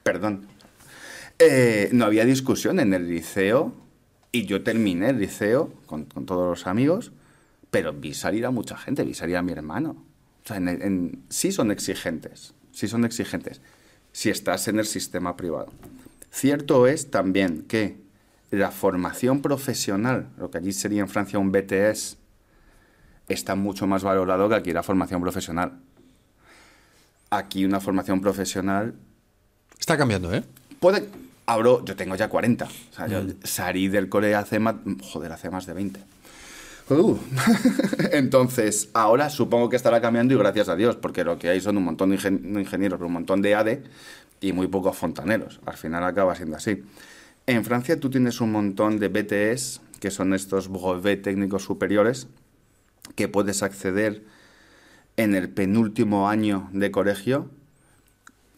[0.01, 0.47] Perdón.
[1.37, 3.73] Eh, no había discusión en el liceo
[4.31, 7.11] y yo terminé el liceo con, todos los amigos,
[7.69, 10.05] pero vi salir a mucha gente, vi salir a mi hermano.
[10.45, 10.61] O sea,
[11.27, 13.59] sí son exigentes, sí son exigentes,
[14.13, 15.73] si estás en el sistema privado.
[16.31, 18.04] Cierto es también que
[18.51, 22.17] la formación profesional, lo que allí sería en Francia un BTS,
[23.27, 25.79] está mucho más valorado que aquí la formación profesional.
[27.29, 28.95] Aquí una formación profesional...
[29.79, 30.43] Está cambiando, ¿eh?
[30.79, 31.09] Puede...
[31.47, 32.65] Abro, yo tengo ya 40.
[32.65, 33.35] O sea, yo mm.
[33.43, 34.75] salí del cole hace más...
[35.01, 35.99] Joder, hace más de 20.
[36.89, 37.17] Uh.
[38.11, 41.77] Entonces, ahora supongo que estará cambiando y gracias a Dios, porque lo que hay son
[41.77, 43.83] un montón de ingenieros, un montón de ADE
[44.39, 45.59] y muy pocos fontaneros.
[45.65, 46.83] Al final acaba siendo así.
[47.47, 52.27] En Francia tú tienes un montón de BTS, que son estos brevets técnicos superiores,
[53.15, 54.23] que puedes acceder
[55.17, 57.49] en el penúltimo año de colegio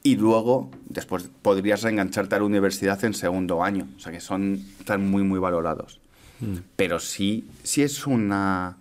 [0.04, 3.88] y luego después podrías reengancharte a la universidad en segundo año.
[3.98, 6.00] O sea que son están muy muy valorados.
[6.40, 6.58] Mm.
[6.76, 8.78] Pero sí, sí es una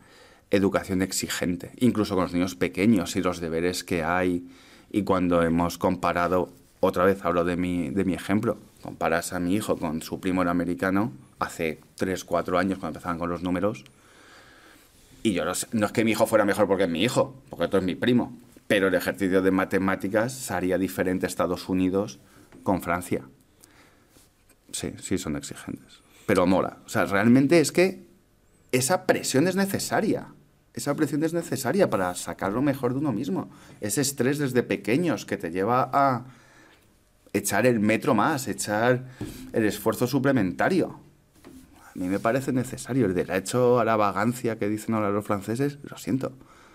[0.50, 4.46] educación exigente, incluso con los niños pequeños y los deberes que hay.
[4.92, 6.52] Y cuando hemos comparado,
[6.86, 10.42] otra vez hablo de mi, de mi ejemplo, comparas a mi hijo con su primo
[10.42, 13.84] el americano hace 3, 4 años cuando empezaban con los números.
[15.22, 17.64] Y yo no, no es que mi hijo fuera mejor porque es mi hijo, porque
[17.64, 18.36] esto es mi primo.
[18.66, 22.18] Pero el ejercicio de matemáticas sería diferente Estados Unidos
[22.62, 23.22] con Francia.
[24.72, 26.00] Sí, sí son exigentes.
[26.26, 26.78] Pero mola.
[26.84, 28.06] O sea, realmente es que
[28.72, 30.28] esa presión es necesaria.
[30.74, 33.48] Esa presión es necesaria para sacar lo mejor de uno mismo.
[33.80, 36.26] Ese estrés desde pequeños que te lleva a
[37.36, 39.04] echar el metro más, echar
[39.52, 41.00] el esfuerzo suplementario.
[41.94, 43.06] A mí me parece necesario.
[43.06, 46.32] El derecho a la vagancia que dicen ahora los franceses, lo siento.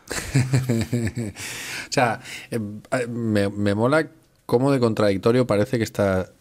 [0.12, 2.20] o sea,
[2.50, 2.60] eh,
[3.08, 4.10] me, me, mola
[4.46, 6.32] cómo de contradictorio parece que está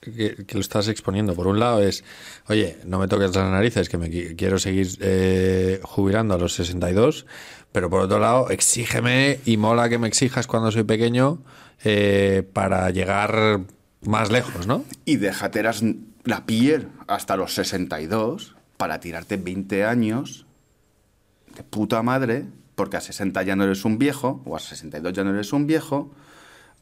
[0.00, 1.34] que, lo estás exponiendo.
[1.34, 2.02] Por un lado es,
[2.48, 6.54] oye, no me toques las narices, que me qui- quiero seguir eh, jubilando a los
[6.54, 7.26] 62,
[7.72, 11.38] pero por otro lado, exígeme y mola que me exijas cuando soy pequeño
[11.84, 13.60] eh, para llegar
[14.02, 14.84] más lejos, ¿no?
[15.04, 15.62] Y déjate
[16.24, 20.46] la piel hasta los 62 para tirarte 20 años
[21.54, 25.24] de puta madre, porque a 60 ya no eres un viejo, o a 62 ya
[25.24, 26.10] no eres un viejo,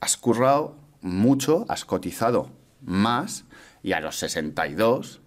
[0.00, 3.44] has currado mucho, has cotizado más,
[3.82, 5.20] y a los 62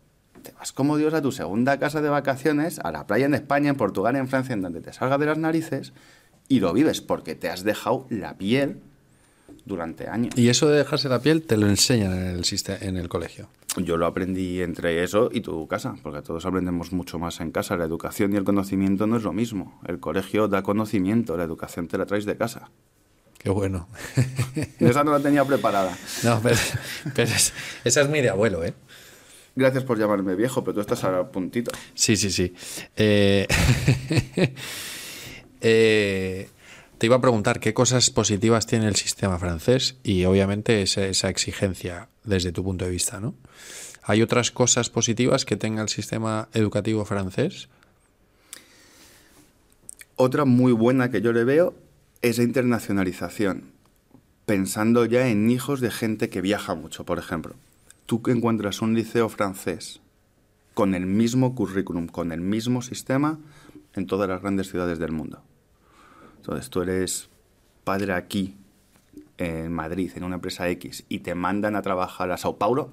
[0.44, 3.70] te vas como Dios a tu segunda casa de vacaciones, a la playa en España,
[3.70, 5.94] en Portugal, en Francia, en donde te salga de las narices,
[6.48, 8.82] y lo vives porque te has dejado la piel
[9.66, 10.34] durante años.
[10.38, 12.44] Y eso de dejarse la piel te lo enseñan en el,
[12.82, 13.48] en el colegio.
[13.78, 17.78] Yo lo aprendí entre eso y tu casa, porque todos aprendemos mucho más en casa.
[17.78, 19.80] La educación y el conocimiento no es lo mismo.
[19.88, 22.70] El colegio da conocimiento, la educación te la traes de casa.
[23.38, 23.88] Qué bueno.
[24.80, 25.98] Esa no la tenía preparada.
[26.24, 26.58] No, pero,
[27.16, 28.74] pero es- esa es muy de abuelo, ¿eh?
[29.56, 31.72] Gracias por llamarme viejo, pero tú estás a puntito.
[31.94, 32.54] Sí, sí, sí.
[32.96, 33.48] Eh,
[35.62, 36.50] eh,
[37.02, 42.10] te iba a preguntar qué cosas positivas tiene el sistema francés y obviamente esa, exigencia
[42.24, 43.34] desde tu punto de vista, ¿no?
[44.04, 47.70] ¿Hay otras cosas positivas que tenga el sistema educativo francés?
[50.16, 51.74] Otra muy buena que yo le veo
[52.22, 53.72] es la internacionalización.
[54.46, 57.56] Pensando ya en hijos de gente que viaja mucho, por ejemplo.
[58.06, 60.02] Tú encuentras un liceo francés
[60.76, 63.40] con el mismo currículum, con el mismo sistema
[63.96, 65.42] en todas las grandes ciudades del mundo.
[66.42, 67.30] Entonces tú eres
[67.84, 68.56] padre aquí,
[69.38, 72.90] en Madrid, en una empresa X, y te mandan a trabajar a Sao Paulo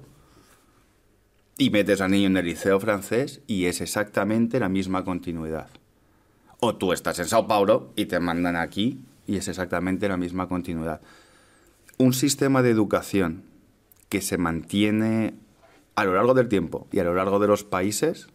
[1.57, 5.67] y metes al niño en el liceo francés y es exactamente la misma continuidad.
[6.59, 10.47] O tú estás en Sao Paulo y te mandan aquí y es exactamente la misma
[10.47, 11.01] continuidad.
[11.97, 13.45] Un sistema de educación
[14.09, 15.33] que se mantiene
[15.95, 18.27] a lo largo del tiempo y a lo largo de los países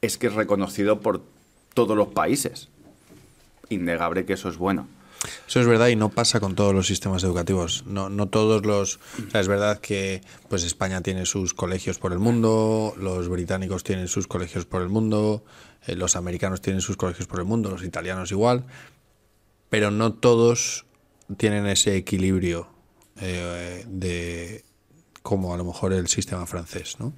[0.00, 1.24] es que es reconocido por
[1.74, 2.70] todos los países.
[3.68, 4.88] Innegable que eso es bueno.
[5.48, 7.84] Eso es verdad y no pasa con todos los sistemas educativos.
[7.86, 8.96] No, no todos los.
[9.26, 13.84] o sea, es verdad que pues España tiene sus colegios por el mundo, los británicos
[13.84, 15.44] tienen sus colegios por el mundo,
[15.86, 18.64] eh, los americanos tienen sus colegios por el mundo, los italianos igual,
[19.70, 20.86] pero no todos
[21.36, 22.68] tienen ese equilibrio
[23.20, 24.64] eh, de
[25.22, 27.14] como a lo mejor el sistema francés, ¿no?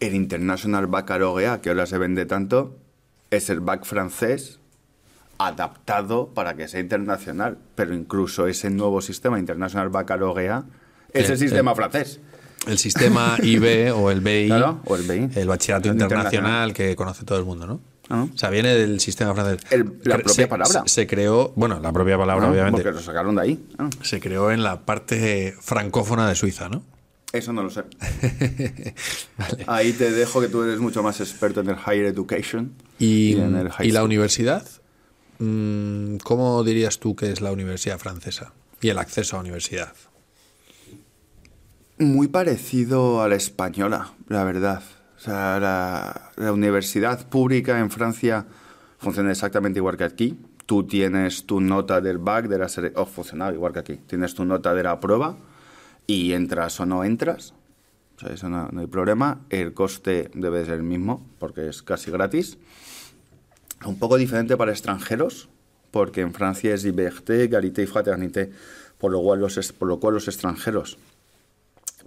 [0.00, 2.78] El International Baccalaureate, que ahora se vende tanto,
[3.30, 4.60] es el bac francés
[5.38, 7.58] adaptado para que sea internacional.
[7.74, 10.66] Pero incluso ese nuevo sistema International Baccalaureate
[11.12, 12.20] es Eh, el sistema eh, francés.
[12.66, 15.38] El sistema IB o el BI, Claro, o el BI.
[15.38, 16.72] el bachillerato internacional, internacional.
[16.74, 17.80] que conoce todo el mundo, ¿no?
[18.08, 18.26] Ah.
[18.32, 19.66] O sea, viene del sistema francés.
[19.70, 20.82] El- la propia se- palabra.
[20.86, 22.52] Se, se creó, bueno, la propia palabra, ¿no?
[22.52, 22.82] obviamente.
[22.82, 23.66] Porque lo sacaron de ahí.
[23.78, 26.82] Ah, Se creó en la parte francófona de Suiza, ¿no?
[27.32, 27.82] Eso no lo sé.
[29.66, 33.56] Ahí te dejo que tú eres mucho más experto en el higher education Y, en
[33.56, 34.64] el high y la universidad,
[35.38, 38.52] ¿cómo dirías tú que es la universidad francesa?
[38.80, 39.92] Y el acceso a universidad.
[41.98, 44.82] Muy parecido a la española, la verdad.
[45.16, 48.46] O sea, la, universidad pública en Francia
[48.98, 50.38] funciona exactamente igual que aquí.
[50.66, 53.96] Tú tienes tu nota del bac, de la sele- oh, funcionaba igual que aquí.
[54.06, 55.36] Tienes tu nota de la prueba
[56.06, 57.54] y entras o no entras.
[58.16, 59.40] O sea, eso no, no hay problema.
[59.48, 62.58] El coste debe ser el mismo porque es casi gratis.
[63.84, 65.48] Un poco diferente para extranjeros,
[65.90, 68.52] porque en Francia es liberté, égalité y fraternité,
[68.98, 70.98] por lo cual los, por lo cual los extranjeros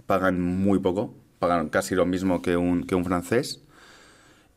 [0.06, 3.60] pagan muy poco, pagan casi lo mismo que un, que un francés.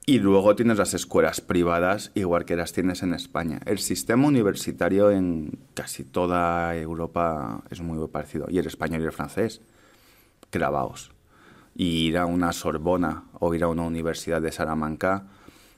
[0.05, 3.61] Y luego tienes las escuelas privadas, igual que las tienes en España.
[3.65, 8.47] El sistema universitario en casi toda Europa es muy parecido.
[8.49, 9.61] Y el español y el francés,
[10.49, 11.11] clavaos.
[11.75, 15.27] Ir a una Sorbona o ir a una universidad de Salamanca,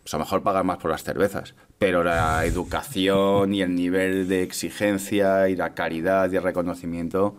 [0.06, 1.56] pues a lo mejor pagar más por las cervezas.
[1.80, 7.36] Pero la educación y el nivel de exigencia y la caridad y el reconocimiento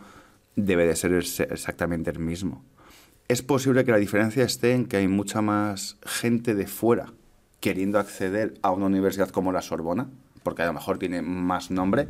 [0.57, 2.65] debe de ser ex- exactamente el mismo.
[3.29, 7.13] Es posible que la diferencia esté en que hay mucha más gente de fuera
[7.61, 10.09] queriendo acceder a una universidad como la Sorbona,
[10.43, 12.09] porque a lo mejor tiene más nombre,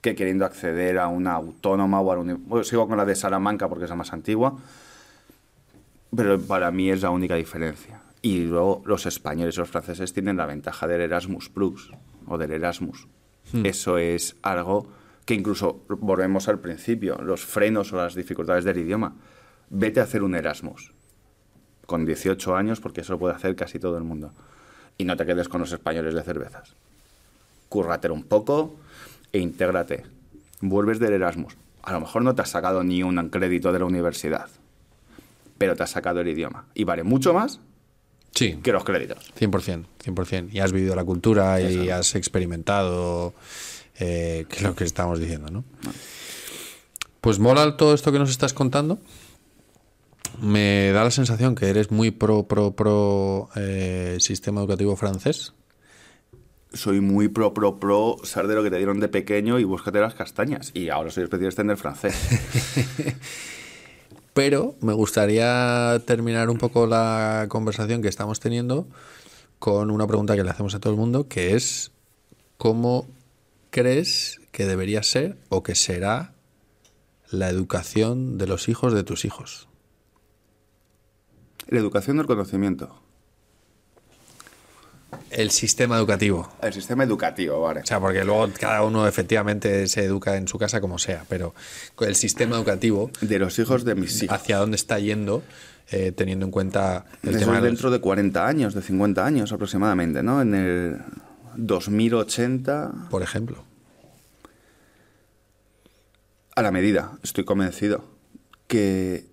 [0.00, 3.68] que queriendo acceder a una autónoma o a uni- bueno, sigo con la de Salamanca
[3.68, 4.56] porque es la más antigua,
[6.16, 8.00] pero para mí es la única diferencia.
[8.22, 11.90] Y luego los españoles y los franceses tienen la ventaja del Erasmus Plus
[12.26, 13.08] o del Erasmus.
[13.64, 14.86] Eso es algo
[15.24, 19.14] que incluso volvemos al principio, los frenos o las dificultades del idioma.
[19.70, 20.92] Vete a hacer un Erasmus
[21.86, 24.32] con 18 años porque eso lo puede hacer casi todo el mundo.
[24.98, 26.76] Y no te quedes con los españoles de cervezas.
[27.68, 28.76] Cúrratelo un poco
[29.32, 30.04] e intégrate.
[30.60, 31.56] Vuelves del Erasmus.
[31.82, 34.48] A lo mejor no te has sacado ni un crédito de la universidad,
[35.56, 36.66] pero te has sacado el idioma.
[36.74, 37.60] Y vale mucho más
[38.34, 39.32] Sí, que los créditos.
[39.38, 40.48] 100%, 100%.
[40.52, 43.34] Y has vivido la cultura y has experimentado,
[43.98, 45.64] eh, que es lo que estamos diciendo, ¿no?
[47.20, 48.98] Pues mola todo esto que nos estás contando.
[50.40, 55.52] Me da la sensación que eres muy pro, pro, pro eh, sistema educativo francés.
[56.72, 59.98] Soy muy pro, pro, pro, sal de lo que te dieron de pequeño y búscate
[60.00, 60.70] las castañas.
[60.72, 62.14] Y ahora soy especialista en el francés.
[64.32, 68.86] Pero me gustaría terminar un poco la conversación que estamos teniendo
[69.58, 71.92] con una pregunta que le hacemos a todo el mundo, que es
[72.56, 73.06] ¿cómo
[73.70, 76.34] crees que debería ser o que será
[77.30, 79.68] la educación de los hijos de tus hijos?
[81.68, 83.02] La educación del conocimiento.
[85.30, 86.50] El sistema educativo.
[86.62, 87.80] El sistema educativo, vale.
[87.80, 91.54] O sea, porque luego cada uno efectivamente se educa en su casa como sea, pero
[92.00, 94.34] el sistema educativo, De los hijos de mis hijos.
[94.36, 95.42] hacia dónde está yendo,
[95.92, 98.82] eh, teniendo en cuenta el Eso tema es de los- dentro de 40 años, de
[98.82, 100.42] 50 años aproximadamente, ¿no?
[100.42, 100.98] En el
[101.56, 103.64] 2080, por ejemplo.
[106.56, 108.04] a la medida, estoy convencido,
[108.66, 109.29] que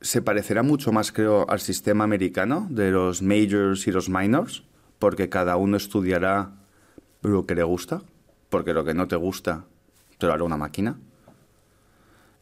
[0.00, 4.64] se parecerá mucho más, creo, al sistema americano de los majors y los minors,
[4.98, 6.52] porque cada uno estudiará
[7.22, 8.02] lo que le gusta,
[8.48, 9.64] porque lo que no te gusta
[10.18, 10.96] te lo hará una máquina.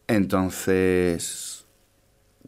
[0.07, 1.67] Entonces,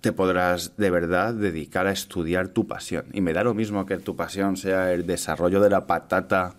[0.01, 3.07] te podrás de verdad dedicar a estudiar tu pasión.
[3.13, 6.55] Y me da lo mismo que tu pasión sea el desarrollo de la patata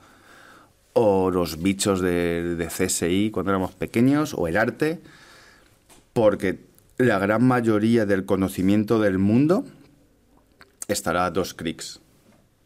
[0.93, 5.01] o los bichos de, de CSI cuando éramos pequeños o el arte,
[6.13, 9.65] porque la gran mayoría del conocimiento del mundo
[10.87, 12.01] estará a dos clics.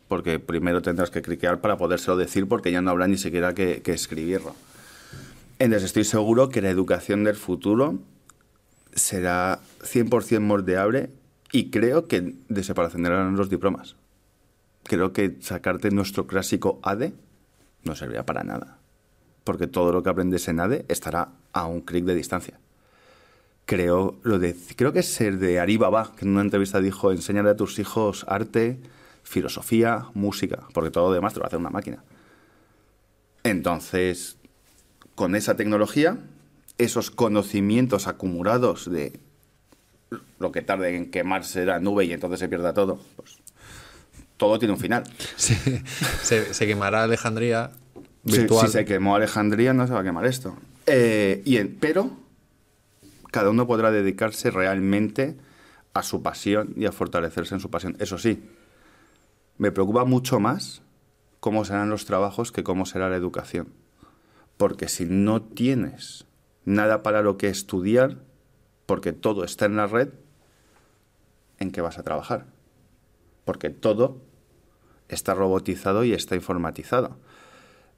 [0.07, 3.81] Porque primero tendrás que cliquear para podérselo decir porque ya no habrá ni siquiera que,
[3.81, 4.55] que escribirlo.
[5.57, 7.99] Entonces estoy seguro que la educación del futuro
[8.93, 11.09] será 100% moldeable
[11.51, 13.95] y creo que desaparecerán los diplomas.
[14.83, 17.13] Creo que sacarte nuestro clásico ADE
[17.83, 18.79] no servirá para nada.
[19.43, 22.59] Porque todo lo que aprendes en ADE estará a un clic de distancia.
[23.65, 27.49] Creo, lo de, creo que es el de Alibaba, que en una entrevista dijo, enséñale
[27.49, 28.79] a tus hijos arte,
[29.23, 32.03] filosofía, música, porque todo lo demás te lo hace una máquina.
[33.43, 34.37] Entonces,
[35.15, 36.17] con esa tecnología,
[36.77, 39.19] esos conocimientos acumulados de
[40.39, 43.37] lo que tarde en quemarse la nube y entonces se pierda todo, pues
[44.37, 45.03] todo tiene un final.
[45.37, 45.55] Se,
[46.23, 47.71] se- se quemará Alejandría
[48.23, 48.67] virtual.
[48.67, 50.55] Si, se quemó Alejandría, no se va a quemar esto.
[50.87, 52.11] Eh, y en- pero
[53.35, 55.35] cada uno podrá dedicarse realmente
[55.93, 57.97] a su pasión y a fortalecerse en su pasión.
[57.99, 58.49] Eso sí,
[59.57, 60.83] me preocupa mucho más
[61.41, 63.73] cómo serán los trabajos que cómo será la educación.
[64.55, 66.27] Porque si no tienes
[66.63, 68.19] nada para lo que estudiar,
[68.85, 70.13] porque todo está en la red,
[71.59, 72.45] ¿en qué vas a trabajar?
[73.43, 74.21] Porque todo
[75.09, 77.17] está robotizado y está informatizado.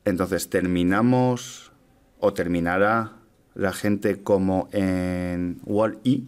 [0.03, 1.71] Entonces terminamos
[2.17, 3.17] o terminará
[3.57, 6.21] la gente como en Wall-E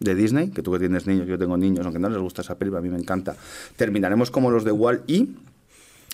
[0.00, 2.56] de Disney, que tú que tienes niños, yo tengo niños, aunque no les gusta esa
[2.56, 3.36] película, a mí me encanta.
[3.76, 5.26] ¿Terminaremos como los de Wall-E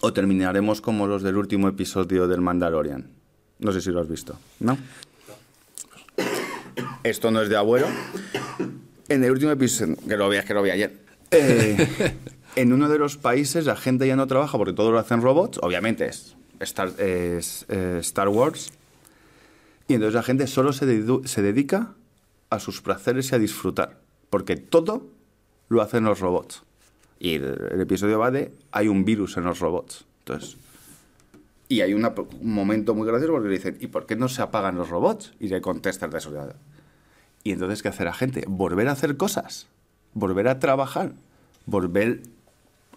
[0.03, 3.07] o terminaremos como los del último episodio del Mandalorian?
[3.61, 4.77] No sé si lo has visto, ¿no?
[7.05, 7.87] Esto no es de abuelo.
[9.09, 10.99] En el último episodio, que lo vi, que lo vi ayer.
[11.31, 11.87] eh,
[12.57, 15.59] en uno de los países la gente ya no trabaja porque todo lo hacen robots.
[15.63, 17.41] Obviamente es Star, eh,
[18.01, 18.73] Star Wars.
[19.91, 21.95] Y entonces la gente solo se, se dedica
[22.49, 23.99] a sus placeres y a disfrutar.
[24.31, 25.09] Porque todo
[25.69, 26.63] lo hacen los robots.
[27.19, 30.05] Y el, el episodio va de hay un virus en los robots.
[30.21, 30.57] Entonces,
[31.67, 32.09] y hay un
[32.41, 35.33] momento muy gracioso porque le dicen, ¿y por qué no se apagan los robots?
[35.41, 36.33] Y le contestan de eso.
[37.43, 38.45] Y entonces, ¿qué hace la gente?
[38.47, 39.67] Volver a hacer cosas,
[40.15, 41.15] volver a trabajar,
[41.67, 42.23] volver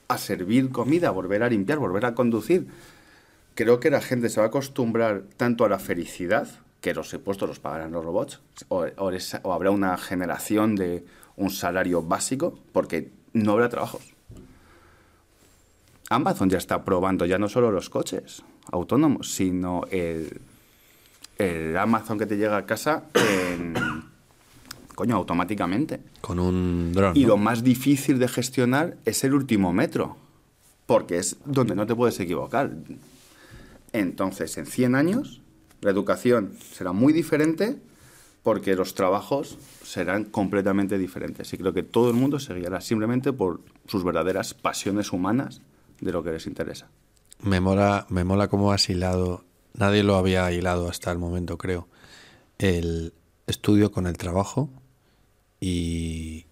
[0.10, 2.68] a servir comida, volver a limpiar, volver a conducir.
[3.56, 6.48] Creo que la gente se va a acostumbrar tanto a la felicidad,
[6.84, 11.05] que los impuestos los pagarán los robots, o, o esa- o habrá una generación de
[11.38, 14.03] un salario básico, porque no habrá trabajos.
[16.09, 20.41] Amazon ya está probando ya no solo los coches autónomos, sino el,
[21.38, 23.73] el Amazon que te llega a casa en,
[24.93, 26.01] coño, automáticamente.
[26.19, 27.15] Con un dron.
[27.15, 27.29] Y ¿no?
[27.29, 30.17] lo más difícil de gestionar es el último metro,
[30.86, 32.71] porque es donde no te puedes equivocar.
[33.93, 35.39] Entonces, en 100 años,
[35.84, 37.77] la educación será muy diferente
[38.41, 41.53] porque los trabajos serán completamente diferentes.
[41.53, 45.61] Y creo que todo el mundo se guiará simplemente por sus verdaderas pasiones humanas
[46.01, 46.89] de lo que les interesa.
[47.41, 51.88] Me mola, me mola cómo has hilado, nadie lo había hilado hasta el momento, creo,
[52.57, 53.13] el
[53.47, 54.69] estudio con el trabajo
[55.59, 56.45] y,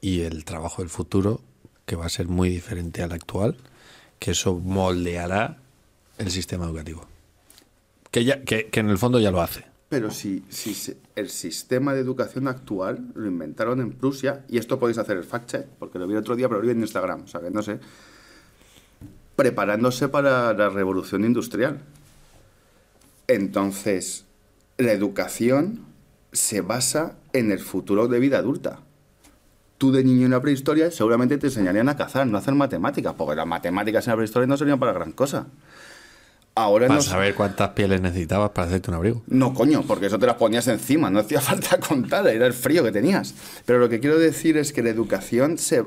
[0.00, 1.40] y el trabajo del futuro,
[1.86, 3.56] que va a ser muy diferente al actual,
[4.18, 5.58] que eso moldeará
[6.18, 7.11] el sistema educativo.
[8.12, 9.64] Que, ya, que, que en el fondo ya lo hace.
[9.88, 14.98] Pero si, si el sistema de educación actual lo inventaron en Prusia, y esto podéis
[14.98, 17.26] hacer el fact-check, porque lo vi el otro día, pero lo vi en Instagram, o
[17.26, 17.78] sea que no sé,
[19.36, 21.80] preparándose para la revolución industrial.
[23.28, 24.24] Entonces,
[24.78, 25.80] la educación
[26.32, 28.80] se basa en el futuro de vida adulta.
[29.78, 33.14] Tú de niño en la prehistoria seguramente te enseñarían a cazar, no a hacer matemáticas,
[33.14, 35.48] porque las matemáticas en la prehistoria no serían para gran cosa.
[36.54, 39.22] Ahora Para no saber cuántas pieles necesitabas para hacerte un abrigo.
[39.26, 42.84] no, coño, porque eso te las ponías encima, no hacía falta contar, era el frío
[42.84, 43.34] que tenías.
[43.64, 45.84] Pero lo que quiero decir es que la educación se,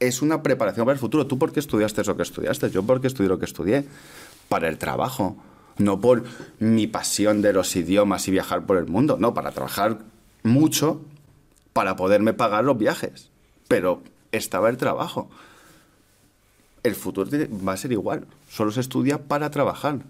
[0.00, 1.26] es una preparación para el futuro.
[1.26, 2.70] ¿Tú por qué estudiaste eso que estudiaste?
[2.70, 3.84] Yo porque estudié lo que estudié.
[4.48, 5.36] Para el trabajo.
[5.76, 6.24] No por
[6.58, 9.16] mi pasión de los idiomas y viajar por el mundo.
[9.18, 9.98] No, para trabajar
[10.42, 11.00] mucho
[11.72, 13.30] para poderme pagar los viajes.
[13.68, 15.30] Pero estaba el trabajo.
[16.82, 17.30] El futuro
[17.66, 18.26] va a ser igual.
[18.50, 20.00] Solo se estudia para trabajar.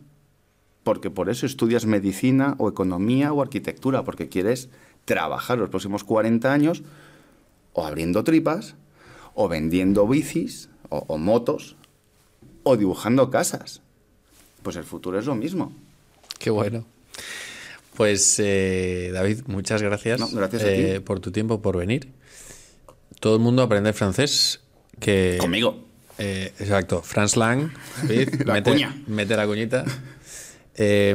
[0.82, 4.70] Porque por eso estudias medicina o economía o arquitectura, porque quieres
[5.04, 6.82] trabajar los próximos 40 años
[7.74, 8.76] o abriendo tripas,
[9.34, 11.76] o vendiendo bicis, o, o motos,
[12.62, 13.82] o dibujando casas.
[14.62, 15.72] Pues el futuro es lo mismo.
[16.38, 16.86] Qué bueno.
[17.94, 22.08] Pues eh, David, muchas gracias, No, gracias eh, por tu tiempo, por venir.
[23.20, 24.60] Todo el mundo aprende francés.
[24.98, 25.89] Que, Conmigo.
[26.22, 27.70] Eh, exacto, Franz Lang.
[28.02, 28.94] David, La mete, cuña.
[29.06, 29.84] mete la cuñita.
[30.74, 31.14] Eh,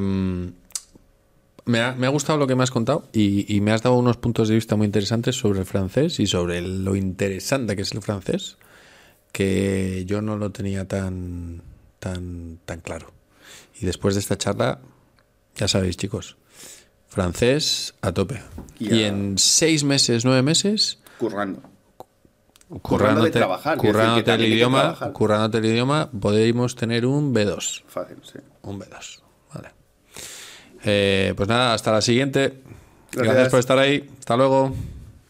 [1.66, 3.96] me, ha, me ha gustado lo que me has contado y, y me has dado
[3.98, 7.92] unos puntos de vista muy interesantes sobre el francés y sobre lo interesante que es
[7.94, 8.58] el francés,
[9.32, 11.62] que yo no lo tenía tan,
[12.00, 13.12] tan, tan claro.
[13.80, 14.80] Y después de esta charla,
[15.56, 16.38] ya sabéis, chicos,
[17.08, 18.42] francés a tope.
[18.80, 21.62] Y Y, en seis meses, nueve meses, Currando.
[22.68, 27.84] Currando de currándote, trabajar, decir currándote el idioma, currándote el idioma, podemos tener un B2.
[27.88, 28.40] Fácil, sí.
[28.64, 29.20] Un B2.
[29.54, 29.70] Vale.
[30.84, 32.62] Eh, pues nada, hasta la siguiente.
[33.12, 33.34] Gracias.
[33.34, 34.10] Gracias por estar ahí.
[34.20, 34.74] Hasta luego.